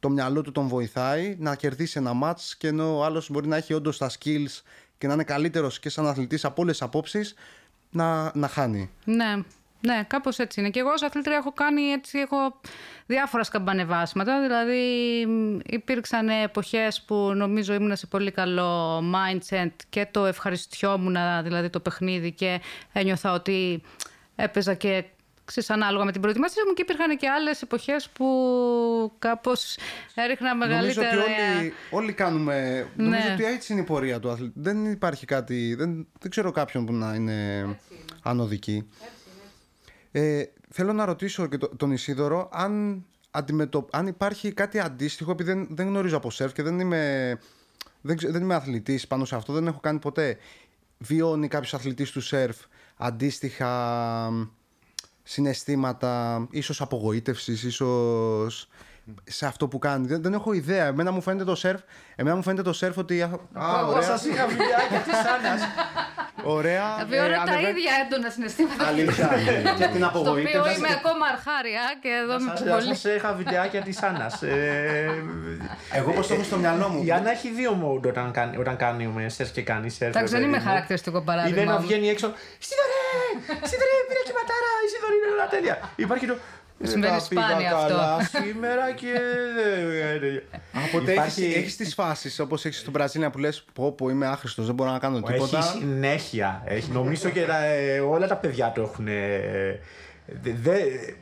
[0.00, 3.56] το μυαλό του τον βοηθάει να κερδίσει ένα μάτς και ενώ ο άλλος μπορεί να
[3.56, 4.60] έχει όντως τα skills
[5.02, 7.34] και να είναι καλύτερος και σαν αθλητής από όλες τις απόψεις
[7.90, 8.90] να, να χάνει.
[9.04, 9.34] Ναι,
[9.80, 10.70] ναι, κάπως έτσι είναι.
[10.70, 12.60] Και εγώ ως αθλήτρια έχω κάνει έτσι, έχω
[13.06, 14.40] διάφορα σκαμπανεβάσματα.
[14.42, 14.80] Δηλαδή
[15.26, 21.80] μ, υπήρξαν εποχές που νομίζω ήμουν σε πολύ καλό mindset και το ευχαριστιόμουν δηλαδή το
[21.80, 22.60] παιχνίδι και
[22.92, 23.82] ένιωθα ότι
[24.36, 25.04] έπαιζα και
[25.52, 28.26] ξέρεις, ανάλογα με την προετοιμασία μου και υπήρχαν και άλλες εποχές που
[29.18, 29.76] κάπως
[30.14, 31.22] έριχνα Νομίζω μεγαλύτερα...
[31.22, 32.88] ότι όλοι, όλοι κάνουμε.
[32.96, 33.32] Νομίζω Ναι.
[33.32, 34.52] ότι έτσι είναι η πορεία του αθλητή.
[34.60, 35.74] Δεν υπάρχει κάτι.
[35.74, 37.66] Δεν, δεν ξέρω κάποιον που να είναι
[38.22, 38.88] ανωδική.
[40.12, 43.86] Ε, θέλω να ρωτήσω και το- τον Ισίδωρο αν, αντιμετω...
[43.92, 47.38] αν υπάρχει κάτι αντίστοιχο, επειδή δεν, δεν γνωρίζω από σερφ και δεν είμαι,
[48.00, 50.36] δεν, ξε- δεν είμαι αθλητής πάνω σε αυτό, δεν έχω κάνει ποτέ.
[50.98, 52.56] Βιώνει κάποιος αθλητής του σερφ
[52.96, 53.70] αντίστοιχα
[55.22, 58.68] συναισθήματα, ίσως απογοήτευσης, ίσως
[59.24, 60.06] σε αυτό που κάνει.
[60.06, 60.86] Δεν, δεν έχω ιδέα.
[60.86, 61.80] Εμένα μου φαίνεται το σερφ,
[62.16, 63.22] εμένα μου φαίνεται το σερφ ότι...
[63.22, 63.30] Α,
[63.80, 65.60] Εγώ ωραία, σας είχα βιντεάκια της Άννας.
[66.44, 66.84] ωραία.
[67.08, 68.86] Βιώνω ε, τα ανεβαίνει- ίδια έντονα συναισθήματα.
[68.86, 69.28] Αλήθεια.
[69.78, 70.78] και την Στο οποίο απογοήτευση.
[70.78, 72.96] είμαι ακόμα αρχάρια και εδώ είμαι Σας- πολύ...
[72.96, 74.42] Σας είχα βιντεάκια της Άννας.
[74.42, 75.22] Ε,
[75.92, 78.76] Εγώ πώς το έχω στο μυαλό μου; Η Άννα έχει δύο mode όταν κάνει, όταν
[78.76, 80.10] κάνει με σερφ και κάνει σερφ.
[80.14, 80.72] Εντάξει, δεν ρε είμαι παιδί μου.
[80.72, 81.56] χαρακτηριστικό Η παράδειγμα.
[81.58, 81.86] Δένα όμως.
[81.86, 82.26] βγαίνει έξω.
[82.66, 83.10] Σιδωρέ!
[83.70, 83.96] Σιδωρέ,
[85.02, 85.26] πήρα και ματάρα!
[85.26, 85.90] Η Σιδωρή είναι όλα τέλεια.
[85.96, 86.36] Υπάρχει το.
[86.84, 87.88] Συμβαίνει «Ε, τα πήγα σπάνια αυτό».
[87.88, 89.12] καλά σήμερα και.
[90.88, 94.26] Οπότε Υπάρχει- έχεις, έχεις τις φάσεις όπως έχεις στο Βραζίλια που λες πω πω είμαι
[94.26, 95.60] άχρηστος, δεν μπορώ να κάνω Έχει τίποτα.
[95.62, 96.62] συνέχεια.
[96.64, 99.06] Έχει, νομίζω και τα- ε, όλα τα παιδιά του έχουν.
[99.08, 99.80] ε,
[100.26, 101.12] δε- δε-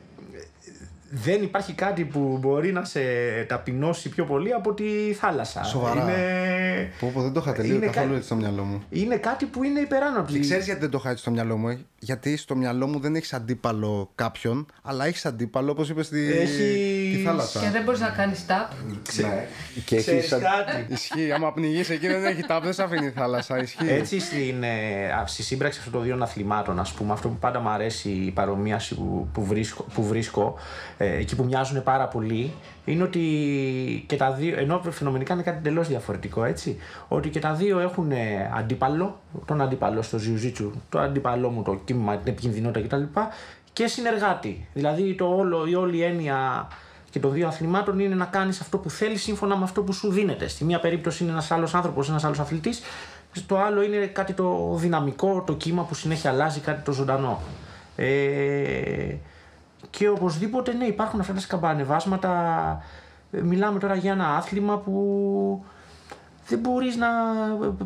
[1.13, 2.99] δεν υπάρχει κάτι που μπορεί να σε
[3.47, 4.83] ταπεινώσει πιο πολύ από τη
[5.19, 5.63] θάλασσα.
[5.63, 6.01] Σοβαρά.
[6.03, 6.91] Είναι...
[6.99, 8.83] Πω, πω, δεν το είχα τελείω Είναι καθόλου κα- έτσι στο μυαλό μου.
[8.89, 10.33] είναι κάτι που είναι υπεράνωπτη.
[10.33, 12.99] Και ξέρεις γιατί δεν το είχα έτσι στο μυαλό μου, ε; Γιατί στο μυαλό μου
[12.99, 17.59] δεν έχεις αντίπαλο κάποιον, αλλά έχεις αντίπαλο, όπως είπες, στη, Έχεις- τη θάλασσα.
[17.59, 18.73] Και δεν μπορείς να κάνεις tap.
[19.21, 19.47] Ναι.
[19.85, 20.93] Και Ξέρεις έχεις σαν- κάτι.
[20.93, 23.61] Ισχύει, άμα πνιγείς εκεί δεν έχει τάπ, δεν σε αφήνει η θάλασσα.
[23.61, 23.89] Ισχύει.
[23.89, 27.59] Έτσι στην, ε, α, στη σύμπραξη αυτών των δύο αθλημάτων, ας πούμε, αυτό που πάντα
[27.59, 30.55] μου αρέσει η παρομοίαση που, που, βρίσκω, που βρίσκω
[30.97, 32.53] ε, εκεί που μοιάζουν πάρα πολύ,
[32.85, 33.19] είναι ότι
[34.07, 38.11] και τα δύο, ενώ φαινομενικά είναι κάτι εντελώς διαφορετικό, έτσι, ότι και τα δύο έχουν
[38.11, 43.19] ε, αντίπαλο, τον αντίπαλο στο Jiu-Jitsu, το αντίπαλό μου, το κύμα, την επικινδυνότητα κτλ.
[43.73, 44.67] και συνεργάτη.
[44.73, 46.67] Δηλαδή το όλο, η όλη έννοια
[47.09, 50.11] και των δύο αθλημάτων είναι να κάνεις αυτό που θέλεις σύμφωνα με αυτό που σου
[50.11, 50.47] δίνεται.
[50.47, 52.81] Στη μία περίπτωση είναι ένας άλλος άνθρωπος, ένας άλλος αθλητής.
[53.31, 57.41] Στο άλλο είναι κάτι το δυναμικό, το κύμα που συνέχεια αλλάζει, κάτι το ζωντανό.
[57.95, 59.15] Ε,
[59.89, 62.83] και οπωσδήποτε ναι, υπάρχουν αυτά τα σκαμπανεβάσματα.
[63.31, 65.65] Ε, Μιλάμε τώρα για ένα άθλημα που
[66.47, 67.07] δεν μπορείς να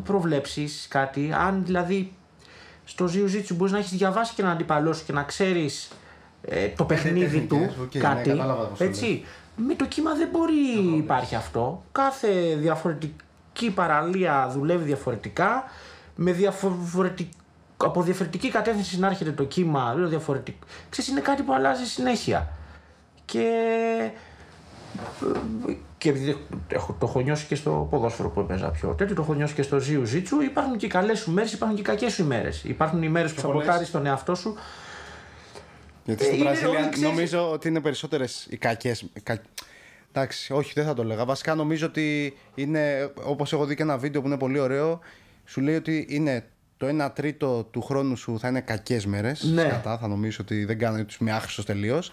[0.04, 1.32] προβλέψεις κάτι.
[1.32, 2.12] Αν δηλαδή
[2.84, 5.90] στο Jiu-Jitsu μπορείς να έχεις διαβάσει και έναν αντίπαλό σου και να ξέρεις
[6.42, 9.24] ε, το παιχνίδι του, τεχνικές, οκ, ναι, κάτι, κατάλαβα πώς το έτσι.
[9.56, 11.82] Με το κύμα δεν μπορεί υπάρχει αυτό.
[11.92, 15.64] Κάθε διαφορετική παραλία δουλεύει διαφορετικά,
[16.14, 17.32] με διαφορετικ...
[17.76, 20.54] από διαφορετική κατεύθυνση να έρχεται το κύμα, δηλαδή διαφορετικ...
[20.90, 22.48] Ξέρεις, είναι κάτι που αλλάζει συνέχεια.
[23.24, 23.50] Και
[25.98, 26.36] και επειδή
[26.68, 29.62] έχω, το έχω νιώσει και στο ποδόσφαιρο που έπαιζα πιο τέτοιο, το έχω νιώσει και
[29.62, 30.40] στο Jiu-Jitsu.
[30.40, 32.64] Υπάρχουν και καλές σου μέρες, υπάρχουν και κακές σου ημέρες.
[32.64, 33.58] Υπάρχουν οι μέρες που πολλές.
[33.64, 34.56] σαμποτάρεις τον εαυτό σου.
[36.04, 38.96] Γιατί Ε, στην είναι Βραζιλία όλοι, ξέρεις- νομίζω ότι είναι περισσότερες οι κακές.
[39.22, 39.38] Κα...
[40.12, 41.24] Εντάξει, όχι, δεν θα το 'λεγα.
[41.24, 45.00] Βασικά νομίζω ότι είναι, όπως έχω δει και ένα βίντεο που είναι πολύ ωραίο,
[45.44, 46.44] σου λέει ότι είναι
[46.76, 49.42] το 1 τρίτο του χρόνου σου θα είναι κακές μέρες.
[49.42, 49.62] Ναι.
[49.62, 52.12] Σκατά, θα νομίζω ότι δεν κάνω ότι είμαι άχρηστος τελείως.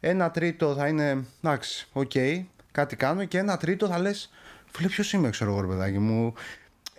[0.00, 2.10] Ένα τρίτο θα είναι, εντάξει, οκ,
[2.72, 4.30] κάτι κάνω και ένα τρίτο θα λες,
[4.70, 6.22] φίλε, ποιος είμαι, ξέρω εγώ, ρε παιδάκι μου.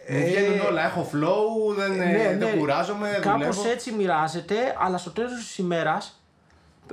[0.09, 3.69] Μου βγαίνουν όλα, έχω flow, δεν, ε, δεν κουράζομαι, Κάπως δουλεύω.
[3.73, 6.21] έτσι μοιράζεται, αλλά στο τέλος της ημέρας.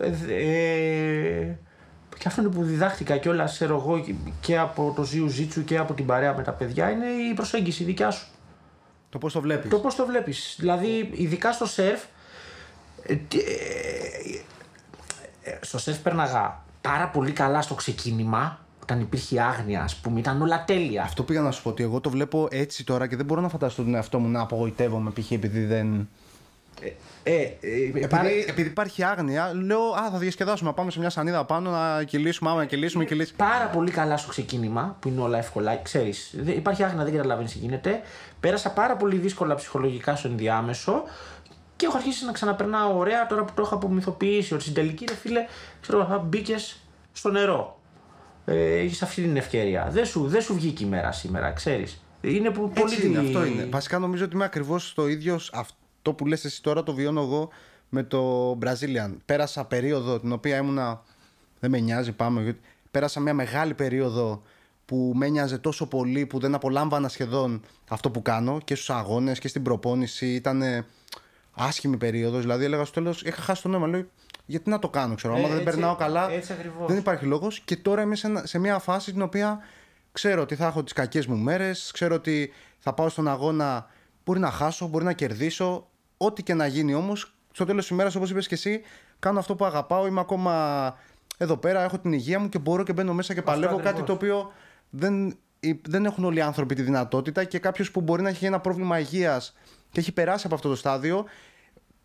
[0.00, 1.54] Ε,
[2.18, 5.78] και αυτό είναι που διδάχτηκα κιόλας, ξέρω εγώ, και- και από το Ζιου Ζίτσου και
[5.78, 8.26] από την παρέα με τα παιδιά, είναι η προσέγγιση δικιά σου.
[9.12, 9.70] Το πώς το βλέπεις.
[9.70, 10.56] Το πώς το βλέπεις.
[10.58, 12.02] Δηλαδή, ειδικά στο σερφ.
[13.02, 14.40] ε, τι- ε,
[15.50, 20.42] ε, στο σερφ πέρναγα πάρα πολύ καλά στο ξεκίνημα, όταν υπήρχε άγνοια, ας πούμε, ήταν
[20.42, 21.02] όλα τέλεια.
[21.02, 23.48] Αυτό πήγα να σου πω ότι εγώ το βλέπω έτσι τώρα και δεν μπορώ να
[23.48, 25.30] φανταστώ τον εαυτό μου να απογοητεύομαι π.χ.
[25.30, 26.08] επειδή δεν.
[27.24, 27.42] Ε, ε,
[28.02, 30.68] ε, πάρε- Επειδή, επειδή υπάρχει άγνοια, λέω Α, θα διασκεδάσουμε.
[30.68, 32.50] Να πάμε σε μια σανίδα πάνω να κυλήσουμε.
[32.50, 33.36] Άμα να κυλήσουμε, κυλήσουμε.
[33.36, 36.34] πάρα πολύ καλά στο ξεκίνημα, που είναι όλα εύκολα, ξέρεις.
[36.46, 38.00] Υπάρχει άγνοια, δεν καταλαβαίνεις τι γίνεται.
[38.40, 41.02] Πέρασα πάρα πολύ δύσκολα ψυχολογικά στο ενδιάμεσο
[41.76, 44.54] και έχω αρχίσει να ξαναπερνάω ωραία τώρα που το έχω απομυθοποιήσει.
[44.54, 45.46] Ότι στην τελική, ρε φίλε,
[45.80, 46.76] ξέρω εγώ, μπήκες
[47.12, 47.80] στο νερό.
[48.44, 49.88] Ε, Έχεις αυτή την ευκαιρία.
[49.90, 52.02] Δεν σου, δεν σου βγήκε η μέρα σήμερα, ξέρεις.
[52.20, 52.92] Είναι που πολύ.
[52.94, 53.64] Έτσι είναι, αυτό είναι.
[53.70, 55.40] Βασικά νομίζω ότι είμαι ακριβώς το ίδιο.
[55.52, 57.48] Αυτό που λες εσύ τώρα το βιώνω εγώ
[57.88, 59.14] με το Brazilian.
[59.24, 61.02] Πέρασα περίοδο την οποία ήμουνα.
[61.60, 62.42] Δεν με νοιάζει, πάμε.
[62.42, 62.60] γιατί
[62.90, 64.42] Πέρασα μια μεγάλη περίοδο
[64.84, 69.38] που με νοιάζε τόσο πολύ που δεν απολάμβανα σχεδόν αυτό που κάνω και στους αγώνες
[69.38, 70.26] και στην προπόνηση.
[70.34, 70.62] Ήταν
[71.52, 72.40] άσχημη περίοδος.
[72.40, 73.86] Δηλαδή έλεγα στο τέλος, είχα χάσει το νόημα.
[73.86, 74.06] Λέω,
[74.46, 75.34] γιατί να το κάνω, ξέρω.
[75.34, 76.86] Ε, Άμα δεν έτσι- περνάω καλά, έτσι ακριβώς.
[76.88, 77.60] δεν υπάρχει λόγος.
[77.60, 79.58] Και τώρα είμαι σε, ένα- σε μια φάση την οποία
[80.12, 83.86] ξέρω ότι θα έχω τις κακές μου μέρες, ξέρω ότι θα πάω στον αγώνα,
[84.24, 85.86] μπορεί να χάσω, μπορεί να κερδίσω.
[86.24, 88.80] Ό,τι και να γίνει όμως, στο τέλος της ημέρας, όπως είπες και εσύ,
[89.18, 90.06] κάνω αυτό που αγαπάω.
[90.06, 90.54] Είμαι ακόμα
[91.36, 93.92] εδώ πέρα, έχω την υγεία μου και μπορώ και μπαίνω μέσα και παλεύω ακριβώς.
[93.92, 94.52] κάτι το οποίο
[94.90, 98.46] δεν, οι- δεν έχουν όλοι οι άνθρωποι τη δυνατότητα και κάποιος που μπορεί να έχει
[98.46, 99.54] ένα πρόβλημα υγείας
[99.92, 101.24] και έχει περάσει από αυτό το στάδιο,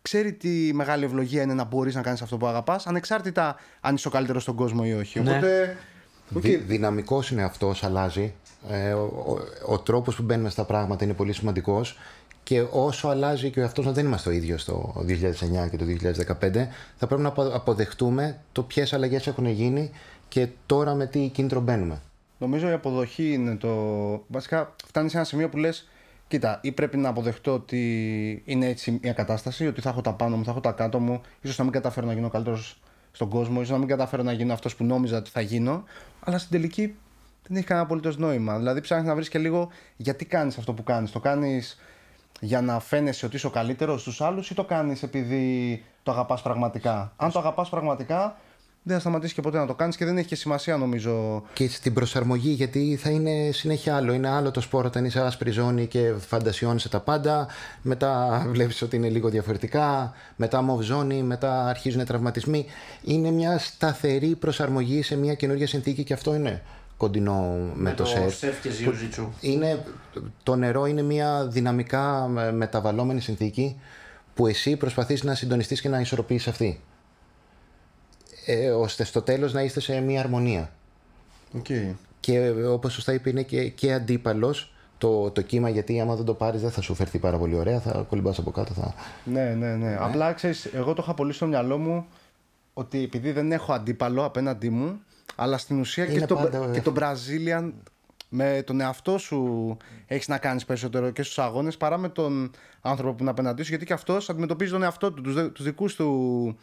[0.02, 4.08] ξέρει τι μεγάλη ευλογία είναι να μπορείς να κάνεις αυτό που αγαπάς, ανεξάρτητα αν είσαι
[4.08, 5.20] ο καλύτερος στον κόσμο ή όχι.
[5.20, 5.30] Ναι.
[5.30, 5.76] Οπότε.
[6.34, 6.40] οκ.
[6.42, 8.34] Δι, δυναμικός είναι αυτός, αλλάζει.
[8.68, 11.98] Ε, ο, ο, ο τρόπος που μπαίνουμε στα πράγματα είναι πολύ σημαντικός
[12.48, 15.84] και όσο αλλάζει και ο εαυτός μας δεν είμαστε το ίδιο στο 2009 και το
[15.84, 19.90] 2015 θα πρέπει να απο- αποδεχτούμε το ποιες αλλαγές έχουν γίνει
[20.28, 22.00] και τώρα με τι κίνητρο μπαίνουμε.
[22.38, 23.68] Νομίζω η αποδοχή είναι το.
[24.26, 25.88] Βασικά, φτάνει σε ένα σημείο που λες:
[26.28, 30.36] Κοίτα, ή πρέπει να αποδεχτώ ότι είναι έτσι μια κατάσταση, ότι θα έχω τα πάνω
[30.36, 32.80] μου, θα έχω τα κάτω μου, ίσως να μην καταφέρω να γίνω καλύτερος
[33.12, 35.84] στον κόσμο, ίσως να μην καταφέρω να γίνω αυτός που νόμιζα ότι θα γίνω,
[36.20, 36.94] αλλά στην τελική
[37.46, 38.56] δεν έχει κανένα απολύτως νόημα.
[38.58, 41.10] Δηλαδή, ψάχνεις να βρεις και λίγο γιατί κάνεις αυτό που κάνεις.
[41.10, 41.78] Το κάνεις
[42.40, 46.42] για να φαίνεσαι ότι είσαι ο καλύτερος στους άλλους ή το κάνεις επειδή το αγαπάς
[46.42, 48.36] πραγματικά; Αν το αγαπάς πραγματικά,
[48.88, 51.42] δεν θα σταματήσεις και ποτέ να το κάνεις και δεν έχει και σημασία νομίζω.
[51.52, 54.12] Και στην προσαρμογή, γιατί θα είναι συνέχεια άλλο.
[54.12, 57.48] Είναι άλλο το σπόρο όταν είσαι άσπρη ζώνη και φαντασιώνεσαι τα πάντα.
[57.82, 60.12] Μετά βλέπεις ότι είναι λίγο διαφορετικά.
[60.36, 62.66] Μετά μοβ ζώνη, μετά αρχίζουν τραυματισμοί.
[63.04, 66.62] Είναι μια σταθερή προσαρμογή σε μια καινούργια συνθήκη και αυτό είναι
[66.98, 68.36] κοντινό με, το, σερφ.
[68.36, 69.28] σερφ και ζιουζίτσου.
[69.40, 69.84] Είναι,
[70.42, 73.80] το νερό είναι μια δυναμικά μεταβαλλόμενη συνθήκη
[74.34, 76.80] που εσύ προσπαθείς να συντονιστείς και να ισορροπήσεις αυτή.
[78.46, 80.70] Ε, ώστε στο τέλος να είστε σε μια αρμονία.
[81.58, 81.94] Okay.
[82.20, 86.34] Και όπως σωστά είπε είναι και, και αντίπαλος το, το κύμα γιατί άμα δεν το
[86.34, 88.72] πάρεις δεν θα σου φερθεί πάρα πολύ ωραία, θα κολυμπάς από κάτω.
[88.72, 88.94] Θα...
[89.24, 92.06] Ναι, ναι, ναι, Απλά ξέρεις, εγώ το είχα πολύ στο μυαλό μου
[92.74, 95.00] ότι επειδή δεν έχω αντίπαλο απέναντί μου,
[95.36, 97.72] αλλά στην ουσία και το, πάντα, και το Brazilian
[98.28, 99.76] με τον εαυτό σου
[100.06, 102.50] έχεις να κάνεις περισσότερο και στους αγώνες παρά με τον
[102.80, 103.68] άνθρωπο που είναι απέναντί σου.
[103.68, 106.56] Γιατί και αυτός αντιμετωπίζει τον εαυτό του, τους δικούς του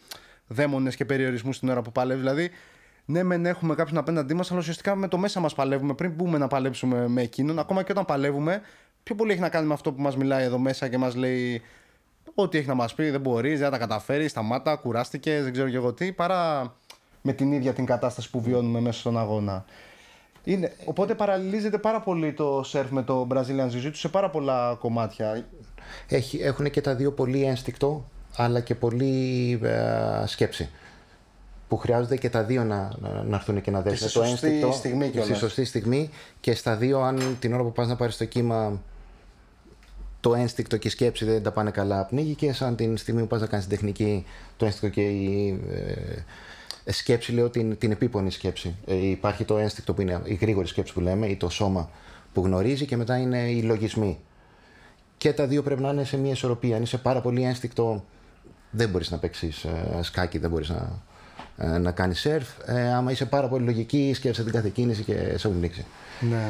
[0.47, 2.19] δαίμονες και περιορισμούς την ώρα που παλεύει.
[2.19, 2.49] Δηλαδή,
[3.05, 5.93] ναι, μεν έχουμε κάποιον απέναντί μας, αλλά ουσιαστικά με το μέσα μας παλεύουμε.
[5.93, 8.61] Πριν μπούμε να παλέψουμε με εκείνον, ακόμα και όταν παλεύουμε,
[9.03, 11.61] πιο πολύ έχει να κάνει με αυτό που μας μιλάει εδώ μέσα και μας λέει
[12.33, 15.75] ό,τι έχει να μας πει, δεν μπορείς, δεν τα καταφέρεις, σταμάτα, κουράστηκες, δεν ξέρω και
[15.75, 16.73] εγώ τι, παρά
[17.25, 19.65] με την ίδια την κατάσταση που βιώνουμε μέσα στον αγώνα.
[20.43, 25.45] Είναι, οπότε παραλληλίζεται πάρα πολύ το σερφ με το Brazilian Jiu-Jitsu σε πάρα πολλά κομμάτια.
[26.07, 28.05] Έχει, έχουν και τα δύο πολύ ένστικτο
[28.35, 30.69] αλλά και πολύ ε, σκέψη.
[31.67, 34.11] Που χρειάζονται και τα δύο να, να, να έρθουν και να δέσουν.
[34.11, 36.09] Το ένστικτο στιγμή στη σωστή στιγμή
[36.39, 38.81] και στα δύο, αν την ώρα που πας να πάρεις το κύμα
[40.19, 43.27] το ένστικτο και η σκέψη δεν τα πάνε καλά, πνίγει και σαν την στιγμή που
[43.27, 44.25] πας να κάνεις την τεχνική,
[44.57, 46.23] το ένστικτο και η ε,
[46.85, 48.75] σκέψη, λέω την, την επίπονη σκέψη.
[48.85, 51.89] Ε, υπάρχει το ένστικτο που είναι η γρήγορη σκέψη που λέμε ή το σώμα
[52.33, 54.19] που γνωρίζει και μετά είναι οι λογισμοί.
[55.17, 56.75] Και τα δύο πρέπει να είναι σε μια ισορροπία.
[56.75, 58.03] Αν είσαι πάρα πολύ ένστικτο
[58.71, 61.01] δεν μπορείς να παίξεις ε, σκάκι, δεν μπορείς να,
[61.57, 62.49] ε, να κάνεις σερφ.
[62.65, 65.71] Ε, άμα είσαι πάρα πολύ λογική, σκέφτεσαι την κάθε κίνηση και σε έχουν
[66.19, 66.49] Ναι.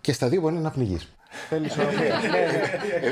[0.00, 1.08] Και στα δύο μπορεί να πνιγείς.
[1.48, 1.84] Θέλεις ναι,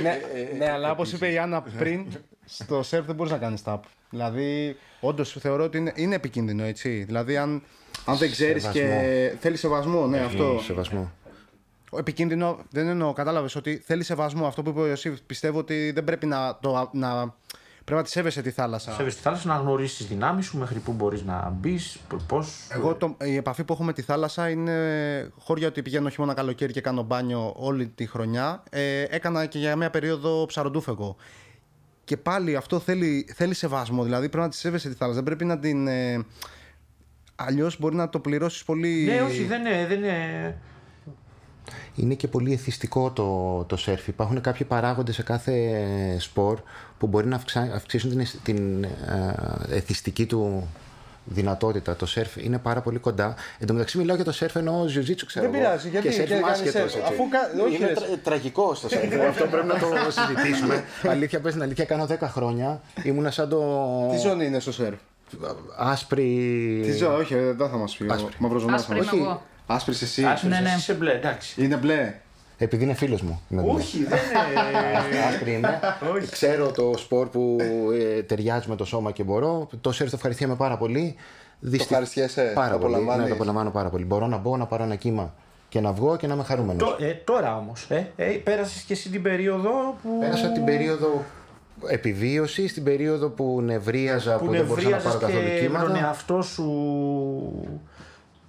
[0.02, 0.18] ναι,
[0.58, 2.06] ναι, αλλά όπως είπε η Άννα πριν,
[2.44, 3.78] στο σερφ δεν μπορείς να κάνεις tap.
[4.14, 7.04] Δηλαδή, όντως θεωρώ ότι είναι, είναι επικίνδυνο έτσι.
[7.04, 7.62] Δηλαδή, αν,
[8.04, 9.36] αν δεν ξέρεις και.
[9.40, 10.60] Θέλεις σεβασμό, ναι, αυτό.
[10.64, 11.12] Σεβασμό.
[11.98, 14.46] Επικίνδυνο δεν εννοώ, κατάλαβες ότι θέλεις σεβασμό.
[14.46, 17.34] Αυτό που είπε ο Ιωσήφ, πιστεύω ότι δεν πρέπει να, το, να
[17.84, 18.92] Πρέπει να τη σέβεσαι τη θάλασσα.
[18.92, 22.66] Σέβεσαι τη θάλασσα, να γνωρίσεις τις δυνάμεις σου, μέχρι πού μπορείς να μπεις, πώς.
[22.68, 26.72] Εγώ το, η επαφή που έχω με τη θάλασσα είναι χώρια ότι πηγαίνω χειμώνα καλοκαίρι
[26.72, 28.62] και κάνω μπάνιο όλη τη χρονιά.
[28.70, 31.16] Ε, έκανα και για μια περίοδο ψαροντούφεγο.
[32.04, 34.02] Και πάλι αυτό θέλει, θέλει σεβασμό.
[34.04, 35.22] Δηλαδή πρέπει να τη σέβεσαι τη θάλασσα.
[35.22, 35.86] Δεν πρέπει να την.
[35.86, 36.24] Ε,
[37.36, 39.04] Αλλιώς μπορεί να το πληρώσεις πολύ.
[39.04, 39.86] Ναι, όχι, δεν είναι.
[39.86, 40.56] Δεν είναι
[41.94, 44.08] είναι και πολύ εθιστικό το, το σερφ.
[44.08, 46.60] Υπάρχουν κάποιοι παράγοντες σε κάθε σπορ
[46.98, 47.40] που μπορεί να
[47.74, 48.88] αυξήσουν την, την ε,
[49.68, 50.68] εθιστική του
[51.24, 51.96] δυνατότητα.
[51.96, 53.34] Το σερφ είναι πάρα πολύ κοντά.
[53.58, 56.44] Εν τω μεταξύ μιλάω για το σερφ ενώ ζιουζίτσου ξέρω Δεν πειράζει, γιατί και σερφ
[56.44, 57.38] άσχετος, Αφού κα...
[57.76, 59.12] είναι τρα, τραγικό στο σερφ.
[59.28, 60.84] Αυτό πρέπει να το συζητήσουμε.
[61.14, 62.80] αλήθεια, πες την αλήθεια, κάνω 10 χρόνια.
[63.02, 63.60] Ήμουνα σαν το...
[64.10, 64.98] Τι ζώνη είναι στο σερφ;
[65.78, 66.80] Άσπρη.
[66.84, 68.06] Τι ζώνη, όχι, δεν θα μας πει.
[68.38, 68.74] Μαυροζωνά.
[68.74, 69.38] Όχι.
[69.66, 70.24] Άσπρης εσύ.
[70.24, 70.74] Άσπρη, ναι, ναι.
[70.76, 71.62] είσαι μπλε, εντάξει.
[71.62, 72.14] Είναι μπλε.
[72.58, 73.40] Επειδή είναι φίλος μου.
[73.66, 74.18] Όχι, δεν
[75.10, 75.18] είναι.
[75.28, 75.80] Άσπρη είμαι.
[76.30, 77.56] Ξέρω το σπορ που
[77.92, 79.68] ε, ταιριάζει με το σώμα και μπορώ.
[79.80, 81.14] Το σερφ το ευχαριστιέμαι πάρα πολύ.
[81.60, 81.78] Δυστι...
[81.78, 82.52] Το ευχαριστιέσαι.
[82.54, 82.94] Πάρα πολύ.
[82.94, 84.04] Ναι, το απολαμβάνω πάρα πολύ.
[84.04, 85.34] Μπορώ να μπω, να πάρω ένα κύμα
[85.68, 86.96] και να βγω και να είμαι χαρούμενος.
[87.00, 89.70] Ε, τώρα όμως, ε, ε, πέρασες και εσύ την περίοδο
[90.02, 90.18] που.
[90.20, 91.24] Πέρασα την περίοδο
[91.86, 95.86] επιβίωση, στην περίοδο που νευρίαζα, που, που δεν μπορούσα να πάρω καθόλου κύματα.
[95.86, 96.64] Τον εαυτό σου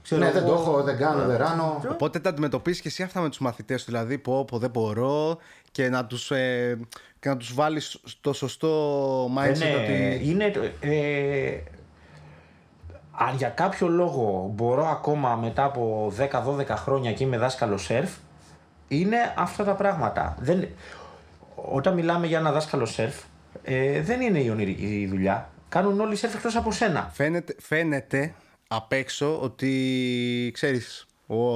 [0.06, 1.82] Ξέρω ναι, δεν το έχω, δεν κάνω, δεν ράνω.
[1.92, 3.86] Οπότε τα αντιμετωπίσει και εσύ αυτά με τους μαθητές σου.
[3.86, 5.38] Δηλαδή, πω, πω, δεν μπορώ
[5.72, 6.80] και να τους ε,
[7.20, 10.22] και να τους βάλεις το σωστό mindset ναι, ότι...
[10.30, 11.58] Είναι, ε,
[13.12, 16.14] αν για κάποιο λόγο μπορώ ακόμα μετά από
[16.58, 18.12] 10-12 χρόνια και είμαι δάσκαλος σερφ,
[18.88, 20.36] είναι αυτά τα πράγματα.
[20.40, 20.68] Δεν,
[21.56, 23.16] όταν μιλάμε για ένα δάσκαλο σερφ,
[23.64, 25.50] ε, δεν είναι η ονειρική δουλειά.
[25.70, 27.10] Κάνουν όλοι σερφ εκτός από σένα.
[27.14, 28.34] Φαίνεται, φαίνεται
[28.68, 31.06] απ' έξω ότι ξέρεις,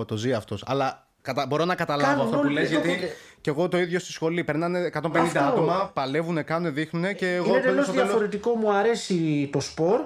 [0.06, 0.64] το ζει αυτός.
[0.66, 1.46] Αλλά κατα...
[1.46, 3.00] μπορώ να καταλάβω αυτό που λες, γιατί
[3.42, 4.44] και εγώ το ίδιο στη σχολή.
[4.44, 5.40] Περνάνε 150 αυτό.
[5.40, 7.50] άτομα, παλεύουν, κάνουν, δείχνουν και εγώ.
[7.50, 10.00] Είναι τελείω διαφορετικό, μου αρέσει το σπορ.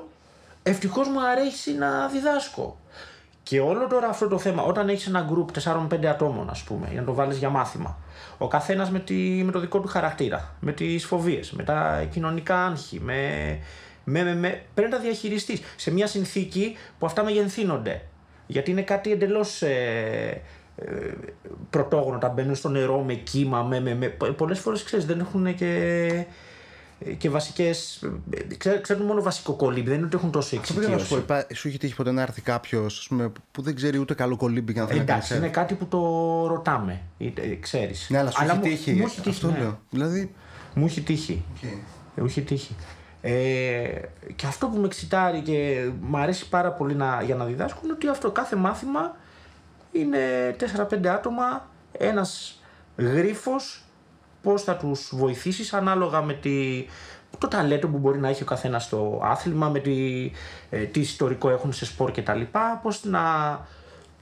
[0.63, 2.77] Ευτυχώς μου αρέσει να διδάσκω.
[3.43, 6.99] Και όλο τώρα αυτό το θέμα, όταν έχεις ένα γκρουπ 4-5 ατόμων, ας πούμε, για
[6.99, 7.97] να το βάλεις για μάθημα,
[8.37, 9.03] ο καθένας με,
[9.43, 13.59] με το δικό του χαρακτήρα, με τις φοβίες, με τα κοινωνικά άγχη, με
[14.03, 18.01] με, με, με, πρέπει να τα διαχειριστείς σε μια συνθήκη που αυτά μεγενθύνονται.
[18.47, 20.41] Γιατί είναι κάτι εντελώς ε,
[20.75, 20.85] ε,
[21.69, 22.17] πρωτόγνωρο.
[22.17, 23.79] Τα μπαίνουν στο νερό με κύμα, με.
[23.81, 24.07] με, με.
[24.07, 26.25] Πολλές φορές ξέρεις, δεν έχουν και.
[27.17, 28.03] και βασικές.
[28.81, 31.43] Ξέρουν μόνο βασικό κολύμπι, δεν είναι ότι έχουν τόσο Αυτό πρέπει να σου πω, εξοικείωση.
[31.45, 33.11] υπά- σου έχει τύχει ποτέ να έρθει κάποιος
[33.51, 35.43] που δεν ξέρει ούτε καλό κολύμπι για να θέλει να κάνει Εντάξει, σερφ.
[35.43, 35.99] είναι κάτι που το
[36.47, 37.01] ρωτάμε.
[37.59, 38.07] Ξέρεις.
[38.09, 38.93] Ναι, αλλά σου έχει τύχει.
[38.93, 39.29] Μου, έχει τύχει.
[39.29, 39.57] Αυτό ναι.
[39.57, 39.79] λέω.
[39.89, 40.33] Δηλαδή.
[40.73, 41.43] Μου έχει τύχει.
[42.15, 42.75] Μου έχει τύχει.
[43.25, 44.01] Ε,
[44.35, 47.93] και αυτό που με εξητάρει και μου αρέσει πάρα πολύ να, για να διδάσκω είναι
[47.93, 49.15] ότι αυτό κάθε μάθημα
[49.91, 50.19] είναι
[50.77, 52.61] 4-5 άτομα, ένας
[52.97, 53.83] γρίφος,
[54.41, 56.85] πώς θα τους βοηθήσεις ανάλογα με τη,
[57.37, 60.31] το ταλέντο που μπορεί να έχει ο καθένας στο άθλημα, με τη,
[60.69, 63.21] ε, τι ιστορικό έχουν σε σπορ και τα λοιπά, πώς να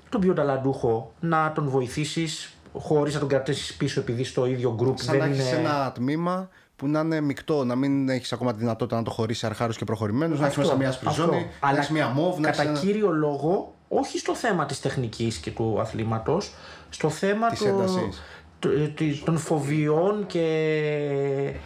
[0.09, 4.93] τον πιο ταλαντούχο να τον βοηθήσεις χωρίς να τον κρατήσεις πίσω επειδή στο ίδιο group
[4.95, 5.59] Σαν να δεν έχεις είναι...
[5.59, 6.49] ένα τμήμα
[6.81, 9.85] που να είναι μεικτό, να μην έχεις ακόμα τη δυνατότητα να το χωρίσεις αρχάρου και
[9.85, 12.91] προχωρημένου, να έχεις μέσα μια σπριζόνη, να Αλλά έχει μια μόβ, να κατά έχεις ένα...
[12.91, 16.53] κύριο λόγο, όχι στο θέμα της τεχνικής και του αθλήματος,
[16.89, 18.21] στο θέμα Της του- έντασης.
[18.59, 20.43] του- ε, της- των φοβιών και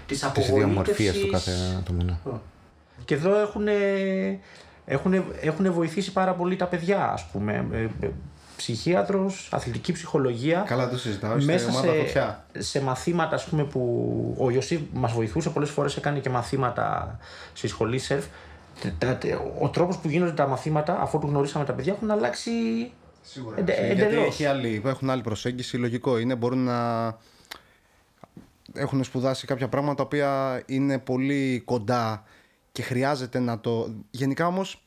[0.05, 0.61] της Της απογοήτευσης.
[0.63, 2.03] ιδιομορφίας του κάθε άτομου.
[2.03, 2.18] ναι.
[3.05, 3.68] Και εδώ έχουν,
[4.86, 7.66] έχουν, έχουν βοηθήσει πάρα πολύ τα παιδιά, ας πούμε.
[8.58, 10.64] Ε, ε, Ψυχίατρος, αθλητική ψυχολογία.
[10.68, 11.38] Καλά, δεν το συζητάω.
[11.38, 12.45] Είστε μέσα ομάδα σε, φωτιά.
[12.58, 17.18] σε μαθήματα ας πούμε, που ο Ιωσήφ μας βοηθούσε πολλές φορές έκανε και μαθήματα
[17.53, 18.26] στη σχολή σερφ
[18.99, 22.51] Τα- τα- ο τρόπος που γίνονται τα μαθήματα αφού του γνωρίσαμε τα παιδιά έχουν αλλάξει
[23.22, 23.56] Σίγουρα.
[23.60, 24.26] εντε- Γιατί εντελώς.
[24.26, 26.36] έχει άλλη, έχουν άλλη προσέγγιση, λογικό είναι.
[26.36, 27.08] Μπορούν να
[28.74, 32.24] έχουν σπουδάσει κάποια πράγματα τα οποία είναι πολύ κοντά
[32.72, 33.93] και χρειάζεται να το.
[34.12, 34.80] Γενικά όμως.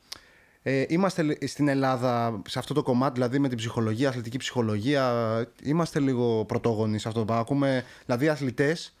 [0.61, 5.13] Ε, είμαστε λι- στην Ελλάδα σε αυτό το κομμάτι, δηλαδή με την ψυχολογία, αθλητική ψυχολογία,
[5.63, 7.43] είμαστε λίγο πρωτόγονοι σε αυτό το πράγμα.
[7.43, 8.95] Ακούμε, δηλαδή αθλητές,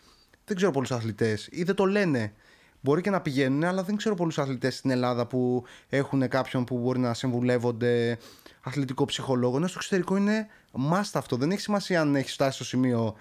[0.45, 2.33] δεν ξέρω πολλούς αθλητές ή δεν το λένε.
[2.81, 6.77] Μπορεί και να πηγαίνουν, αλλά δεν ξέρω πολλούς αθλητές στην Ελλάδα που έχουν κάποιον που
[6.77, 8.17] μπορεί να συμβουλεύονται
[8.61, 9.57] αθλητικό ψυχολόγο.
[9.57, 10.47] Ενώ στο εξωτερικό είναι
[10.91, 11.35] must αυτό.
[11.35, 13.15] Δεν έχει σημασία αν έχεις φτάσει στο σημείο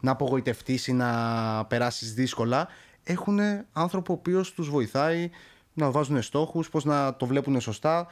[0.00, 1.10] να απογοητευτείς ή να
[1.64, 2.68] περάσεις δύσκολα.
[3.04, 3.38] Έχουν
[3.72, 5.30] άνθρωπο ο οποίος τους βοηθάει
[5.74, 8.06] να βάζουν στόχους, πώς να το βλέπουν σωστά.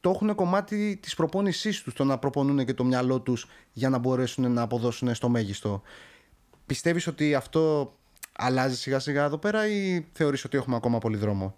[0.00, 3.98] Το έχουν κομμάτι της προπόνησής τους, το να προπονούν και το μυαλό τους για να
[3.98, 5.82] μπορέσουν να αποδώσουν στο μέγιστο.
[6.66, 7.94] Πιστεύεις ότι αυτό
[8.32, 11.54] αλλάζει σιγά σιγά εδώ πέρα ή θεωρείς ότι έχουμε ακόμα πολύ δρόμο;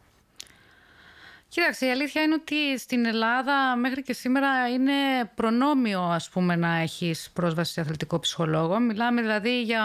[1.48, 4.92] Κοίταξε, η αλήθεια είναι ότι στην Ελλάδα μέχρι και σήμερα είναι
[5.34, 8.78] προνόμιο ας πούμε να έχεις πρόσβαση σε αθλητικό ψυχολόγο.
[8.78, 9.82] Μιλάμε δηλαδή για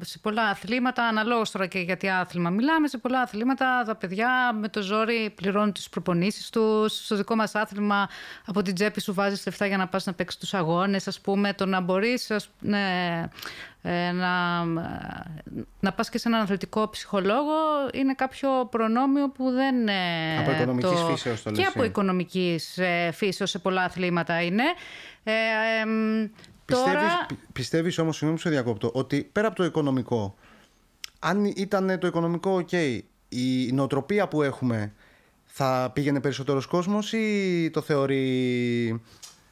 [0.00, 2.50] σε πολλά αθλήματα, αναλόγως τώρα και για τι άθλημα.
[2.50, 7.04] Μιλάμε σε πολλά αθλήματα, τα παιδιά με το ζόρι πληρώνουν τις προπονήσεις τους.
[7.04, 8.08] Στο δικό μας άθλημα
[8.46, 11.52] από την τσέπη σου βάζεις λεφτά για να πας να παίξεις τους αγώνες ας πούμε.
[11.52, 13.28] Το να μπορείς ας, ναι, ε,
[13.90, 14.64] να,
[15.80, 17.52] να πας και σε έναν αθλητικό ψυχολόγο
[17.92, 19.88] είναι κάποιο προνόμιο που δεν...
[19.88, 21.86] ε, Από οικονομικής φύσεως το Και λες, από ε.
[21.86, 24.62] οικονομικής ε, φύσεως σε πολλά αθλήματα είναι.
[25.24, 25.32] Ε,
[25.82, 26.28] εμ,
[26.64, 27.26] Πιστεύεις, τώρα...
[27.26, 30.34] πι- πιστεύεις όμως, συγγνώμη που σε διακόπτω, ότι πέρα από το οικονομικό,
[31.18, 34.92] αν ήταν το οικονομικό ok, η νοοτροπία που έχουμε
[35.44, 39.02] θα πήγαινε περισσότερος κόσμος ή το θεωρεί...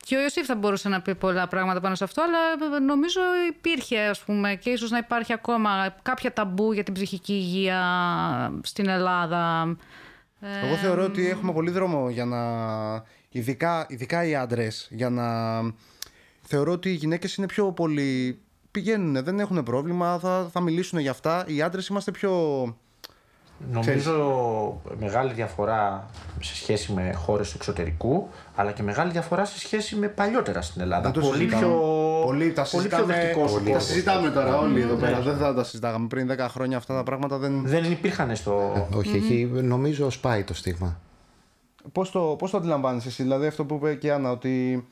[0.04, 3.98] Και ο Ιωσήφ θα μπορούσε να πει πολλά πράγματα πάνω σε αυτό, αλλά νομίζω υπήρχε,
[4.00, 7.80] ας πούμε, και ίσως να υπάρχει ακόμα κάποια ταμπού για την ψυχική υγεία
[8.62, 9.76] στην Ελλάδα.
[10.40, 12.40] Ε, Εγώ θεωρώ ότι έχουμε πολύ δρόμο για να...
[13.30, 15.26] Ειδικά, ειδικά οι άντρες, για να...
[16.42, 18.40] Θεωρώ ότι οι γυναίκες είναι πιο πολύ...
[18.70, 21.44] Πηγαίνουν, δεν έχουν πρόβλημα, θα, θα μιλήσουν για αυτά.
[21.46, 22.30] Οι άντρες είμαστε πιο...
[23.70, 26.10] Νομίζω μεγάλη διαφορά
[26.40, 30.82] σε σχέση με χώρες του εξωτερικού, αλλά και μεγάλη διαφορά σε σχέση με παλιότερα στην
[30.82, 31.10] Ελλάδα.
[31.10, 31.66] Δεν το πολύ συζητάμε.
[31.66, 31.80] πιο,
[32.24, 33.84] πολύ, τα πολύ πιο συζητάμε, δεκτικός ο τα κόσμος.
[33.84, 35.20] συζητάμε τώρα όλοι εδώ πέρα.
[35.20, 37.38] Δεν θα τα συζητάγαμε πριν 10 χρόνια αυτά τα πράγματα.
[37.38, 37.62] Δεν...
[37.66, 38.86] Δεν υπήρχαν στο...
[38.94, 41.00] Όχι, έχει, νομίζω σπάει το στίγμα.
[41.92, 44.86] Πώς, το, πώς το αντιλαμβάνεσαι εσύ, δηλαδή αυτό που είπε και η Άννα, ότι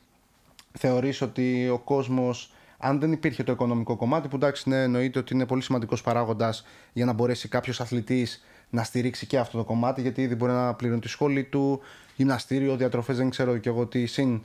[0.79, 5.35] θεωρείς ότι ο κόσμος, αν δεν υπήρχε το οικονομικό κομμάτι, που εντάξει ναι, εννοείται ότι
[5.35, 10.01] είναι πολύ σημαντικός παράγοντας για να μπορέσει κάποιος αθλητής να στηρίξει και αυτό το κομμάτι,
[10.01, 11.81] γιατί ήδη μπορεί να πληρώνει τη σχολή του,
[12.16, 14.41] γυμναστήριο, διατροφές, δεν ξέρω και εγώ τι συν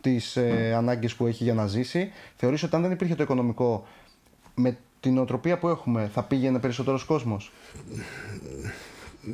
[0.00, 2.10] τις ε, ανάγκες που έχει για να ζήσει.
[2.36, 3.86] Θεωρείς ότι αν δεν υπήρχε το οικονομικό,
[4.54, 7.52] με την οτροπία που έχουμε, θα πήγαινε περισσότερος κόσμος;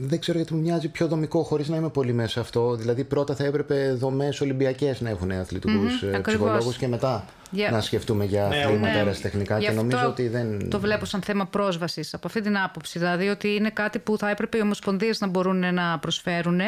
[0.00, 2.74] Δεν ξέρω γιατί μου μοιάζει πιο δομικό, χωρίς να είμαι πολύ μέσα σε αυτό.
[2.76, 6.22] Δηλαδή, πρώτα θα έπρεπε δομές Ολυμπιακές να έχουν αθλητικούς ακριβώς.
[6.24, 9.58] ψυχολόγους και μετά Για- να σκεφτούμε για Ναι, αθλήματα Ναι, αεραστεχνικά.
[9.58, 10.68] γι' Και αυτό νομίζω ότι δεν.
[10.70, 12.98] Το βλέπω σαν θέμα πρόσβασης από αυτή την άποψη.
[12.98, 16.60] Δηλαδή ότι είναι κάτι που θα έπρεπε οι ομοσπονδίες να μπορούν να προσφέρουν.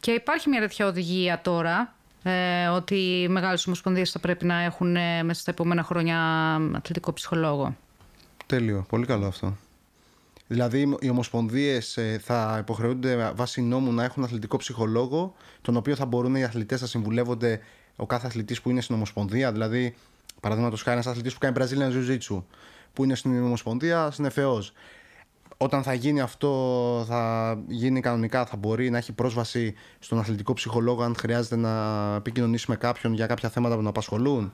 [0.00, 1.94] Και υπάρχει μια τέτοια οδηγία τώρα.
[2.22, 6.18] Ε, ότι οι μεγάλες ομοσπονδίες θα πρέπει να έχουν ε, μέσα στα επόμενα χρόνια
[6.76, 7.76] αθλητικό ψυχολόγο.
[8.46, 8.84] Τέλειο.
[8.88, 9.56] Πολύ καλό αυτό.
[10.52, 16.34] Δηλαδή, οι ομοσπονδίες θα υποχρεούνται βάσει νόμου να έχουν αθλητικό ψυχολόγο, τον οποίο θα μπορούν
[16.34, 17.60] οι αθλητές να συμβουλεύονται
[17.96, 19.52] ο κάθε αθλητής που είναι στην ομοσπονδία.
[19.52, 19.94] Δηλαδή,
[20.40, 22.42] παραδείγματος χάρη, ένας αθλητής που κάνει Brazilian Jiu-Jitsu,
[22.92, 24.62] που είναι στην ομοσπονδία, συνεφεό.
[25.56, 31.02] όταν θα γίνει αυτό, θα γίνει κανονικά, θα μπορεί να έχει πρόσβαση στον αθλητικό ψυχολόγο
[31.02, 34.52] αν χρειάζεται να επικοινωνήσει με κάποιον για κάποια θέματα που να απασχολούν.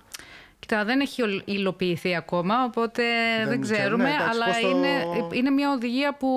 [0.58, 3.02] Κοίτα, δεν έχει υλοποιηθεί ακόμα, οπότε
[3.38, 4.88] δεν, Δεν ξέρω, ξέρουμε, ναι, εντάξει, αλλά πώς το- είναι,
[5.32, 6.28] είναι μια οδηγία που,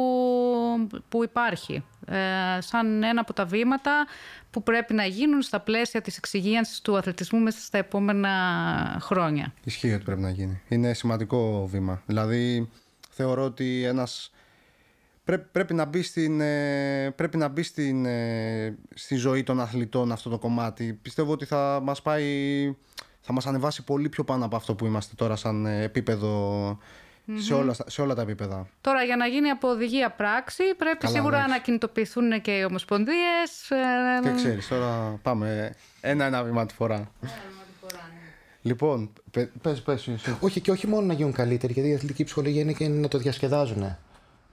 [1.09, 1.83] που υπάρχει.
[2.07, 4.05] Ε, σαν ένα από τα βήματα
[4.51, 8.29] που πρέπει να γίνουν στα πλαίσια της εξυγίανσης του αθλητισμού μέσα στα επόμενα
[9.01, 9.53] χρόνια.
[9.63, 10.61] Ισχύει ότι πρέπει να γίνει.
[10.67, 12.01] Είναι σημαντικό βήμα.
[12.05, 12.69] Δηλαδή,
[13.09, 14.31] θεωρώ ότι ένας
[15.23, 20.11] πρέπει, πρέπει να μπει, στην, ε, πρέπει να μπει στην, ε, στη ζωή των αθλητών
[20.11, 20.99] αυτό το κομμάτι.
[21.01, 22.25] Πιστεύω ότι θα μας πάει,
[23.29, 26.77] θα μας ανεβάσει πολύ πιο πάνω από αυτό που είμαστε τώρα σαν ε, επίπεδο
[27.37, 28.67] σε, όλα, στα- σε όλα τα επίπεδα.
[28.81, 31.53] Τώρα, για να γίνει από οδηγία πράξη, πρέπει Καλά, σίγουρα εντάξει.
[31.53, 33.69] να κινητοποιηθούν και οι ομοσπονδίες.
[34.23, 37.11] ε, Και ξέρεις, τώρα πάμε ένα-ένα βήμα τη φορά.
[38.61, 40.37] Λοιπόν, πε- πες, πες, εσύ.
[40.39, 43.17] Όχι, και όχι μόνο να γίνουν καλύτεροι, γιατί η αθλητική ψυχολογία είναι και να το
[43.17, 43.97] διασκεδάζουν.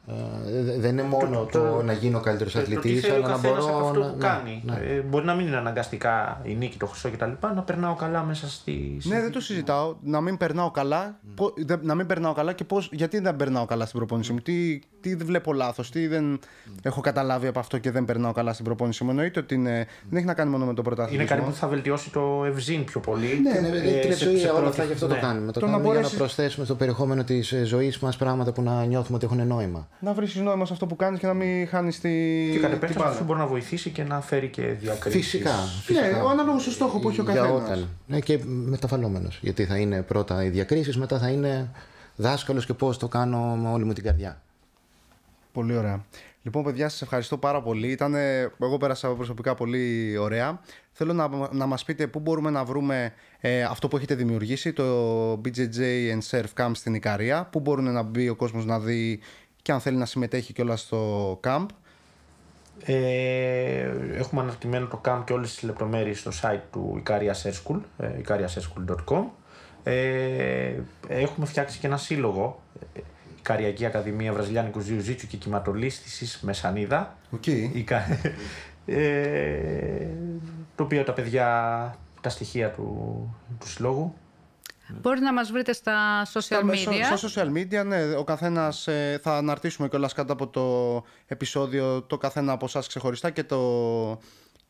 [0.09, 3.15] Ε, δε- δεν είναι μόνο το, να γίνω καλύτερος Το- το τι αθλητή, θέλει ο
[3.17, 3.77] αλλά να καθένας μπορώ.
[3.79, 4.63] από αυτό να- που να- κάνει.
[4.67, 4.75] ναι.
[4.77, 7.31] Ε, μπορεί να μην είναι αναγκαστικά η νίκη, το χρυσό κτλ.
[7.55, 8.99] Να περνάω καλά μέσα στη.
[9.05, 9.97] Ναι, δεν το συζητάω.
[10.03, 11.19] Να μην περνάω καλά.
[11.35, 14.39] Πο- δεν- να μην περνάω καλά και πώς, γιατί δεν περνάω καλά στην προπόνηση μου;
[14.41, 14.79] Τι,
[15.09, 16.39] τι δεν βλέπω λάθος, τι δεν
[16.83, 19.11] έχω καταλάβει από αυτό και δεν περνάω καλά στην προπόνηση μου.
[19.11, 21.25] Εννοείται ότι είναι, δεν έχει να κάνει μόνο με το Είναι πρωτάθλημα.
[21.25, 23.41] κάτι που θα βελτιώσει το ευζήν πιο πολύ.
[23.43, 25.15] Ναι, ναι, Ε, ναι, την σε- ζωή, σε όλα πρώτη- αυτά γι' αυτό ναι.
[25.15, 25.53] το κάνουμε.
[25.53, 28.63] Το, Το να κάνουμε για να μπορέσεις- προσθέσουμε στο περιεχόμενο της ζωής μας πράγματα που
[28.63, 29.89] να νιώθουμε ότι έχουν νόημα.
[30.01, 32.09] Να βρεις νόημα σε αυτό που κάνεις και να μην χάνεις τη.
[32.53, 33.11] Και κατ' την επέκταση μπάλα.
[33.11, 35.21] αυτό μπορεί να βοηθήσει και να φέρει και διακρίσεις.
[35.31, 35.51] Φυσικά.
[35.51, 36.25] Ναι, φυσικά.
[36.25, 37.63] ο ανάλογος στο στόχος που έχει ο Για καθένας.
[37.63, 37.89] όταν.
[38.07, 39.29] Ναι, και μεταβαλλόμενο.
[39.41, 41.71] Γιατί θα είναι πρώτα οι διακρίσεις, μετά θα είναι
[42.17, 44.41] δάσκαλος και πώς το κάνω με όλη μου την καρδιά.
[45.57, 46.05] Πολύ ωραία.
[46.43, 47.91] Λοιπόν, παιδιά, σας ευχαριστώ πάρα πολύ.
[47.91, 48.15] Ήταν,
[48.61, 50.61] εγώ πέρασα προσωπικά πολύ ωραία.
[50.93, 55.33] Θέλω να, να μας πείτε πού μπορούμε να βρούμε ε, αυτό που έχετε δημιουργήσει, το
[55.33, 57.49] BJJ and Surf Camp στην Ικαρία.
[57.53, 59.21] Πού μπορεί να μπει ο κόσμος να δει
[59.63, 61.67] και αν θέλει να συμμετέχει κιόλας στο camp.
[62.85, 67.81] Ε, έχουμε αναρτημένο το camp και όλες τις λεπτομέρειες στο site του Icaria Air School,
[67.99, 69.25] ε, icariaserschool.com.
[69.83, 70.75] Ε,
[71.09, 72.63] έχουμε φτιάξει και ένα σύλλογο,
[73.53, 77.17] ε, Ικαριακή Ακαδημία Βραζιλιάνικου Jiu-Jitsu και Κυματολίσθησης με σανίδα.
[77.31, 77.47] Οκ.
[77.47, 78.07] Ικα-
[78.87, 80.07] ε,
[80.77, 81.47] το οποίο τα παιδιά,
[82.21, 82.85] τα στοιχεία του,
[83.61, 84.15] του συλλόγου.
[85.01, 87.17] Μπορείτε να μας βρείτε στα social media.
[87.17, 92.17] Στα social media, ναι, ο καθένας ε, θα αναρτήσουμε κιόλας κάτω από το επεισόδιο το
[92.17, 94.21] καθένα από εσάς ξεχωριστά και το,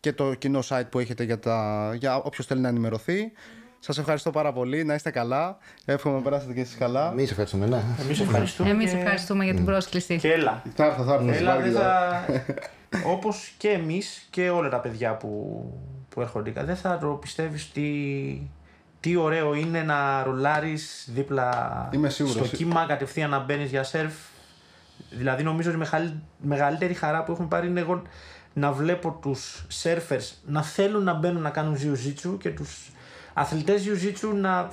[0.00, 3.32] και το κοινό site που έχετε για, τα, για όποιος θέλει να ενημερωθεί.
[3.78, 5.56] Σας ευχαριστώ πάρα πολύ, να είστε καλά.
[5.84, 7.10] Εύχομαι να περάσετε και εσείς καλά.
[7.10, 7.82] Εμείς ευχαριστούμε, ναι.
[8.00, 8.70] Εμείς ευχαριστούμε.
[8.70, 8.96] Εμείς και...
[8.96, 10.18] ευχαριστούμε για την πρόσκληση.
[10.18, 10.62] Και έλα.
[10.74, 11.30] Θα έρθω, θα έρθω.
[11.32, 12.24] Έλα, δεν θα...
[13.06, 15.62] Όπως και εμείς και όλα τα παιδιά που,
[16.08, 17.90] που έρχονται, δεν θα το πιστεύεις τι,
[19.00, 22.46] τι ωραίο είναι να ρολάρεις δίπλα Είμαι σίγουρος.
[22.46, 24.14] στο κύμα κατευθείαν να μπαίνεις για σερφ.
[25.10, 28.02] Δηλαδή νομίζω ότι η μεγαλ- μεγαλύτερη χαρά που έχουμε πάρει είναι εγώ
[28.52, 32.90] να βλέπω τους surfers να θέλουν να μπαίνουν να κάνουν jiu-jitsu και τους
[33.38, 34.68] αθλητές jiu-jitsu να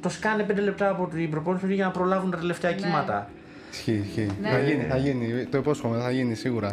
[0.00, 3.28] το σκάνε πέντε λεπτά από την προπόνηση για να προλάβουν τα τελευταία κύματα.
[3.72, 4.28] Ισχύει, ισχύει.
[4.42, 5.44] Θα γίνει, θα γίνει.
[5.44, 6.70] Το υπόσχομαι, θα γίνει σίγουρα.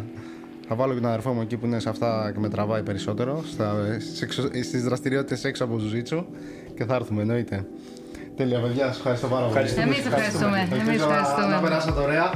[0.68, 3.42] Θα βάλω και τον αδερφό μου εκεί που είναι σε αυτά και με τραβάει περισσότερο,
[3.46, 6.24] στα, στις, εξω- στις δραστηριότητες έξω από το ζουζίτσου
[6.76, 7.66] και θα έρθουμε, εννοείται.
[8.36, 9.50] Τέλεια, παιδιά, σας ευχαριστώ πάρα πολύ.
[9.52, 9.84] Ευχαριστούμε.
[9.84, 10.58] Εμείς ευχαριστούμε.
[10.70, 11.60] Εμείς Ελπίζω να- Να ευχαριστούμε.
[11.68, 12.30] περάσατε ωραία.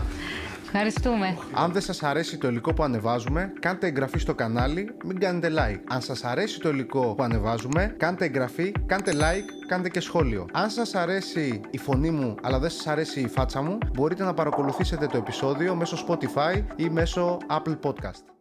[0.73, 1.37] Ευχαριστούμε.
[1.53, 5.81] Αν δεν σας αρέσει το υλικό που ανεβάζουμε, κάντε εγγραφή στο κανάλι, μην κάνετε like.
[5.89, 10.47] Αν σας αρέσει το υλικό που ανεβάζουμε, κάντε εγγραφή, κάντε like, κάντε και σχόλιο.
[10.53, 14.35] Αν σας αρέσει η φωνή μου, αλλά δεν σας αρέσει η φάτσα μου, μπορείτε να
[14.35, 18.38] παρακολουθήσετε το επεισόδιο μέσω Spotify ή μέσω Apple Podcast.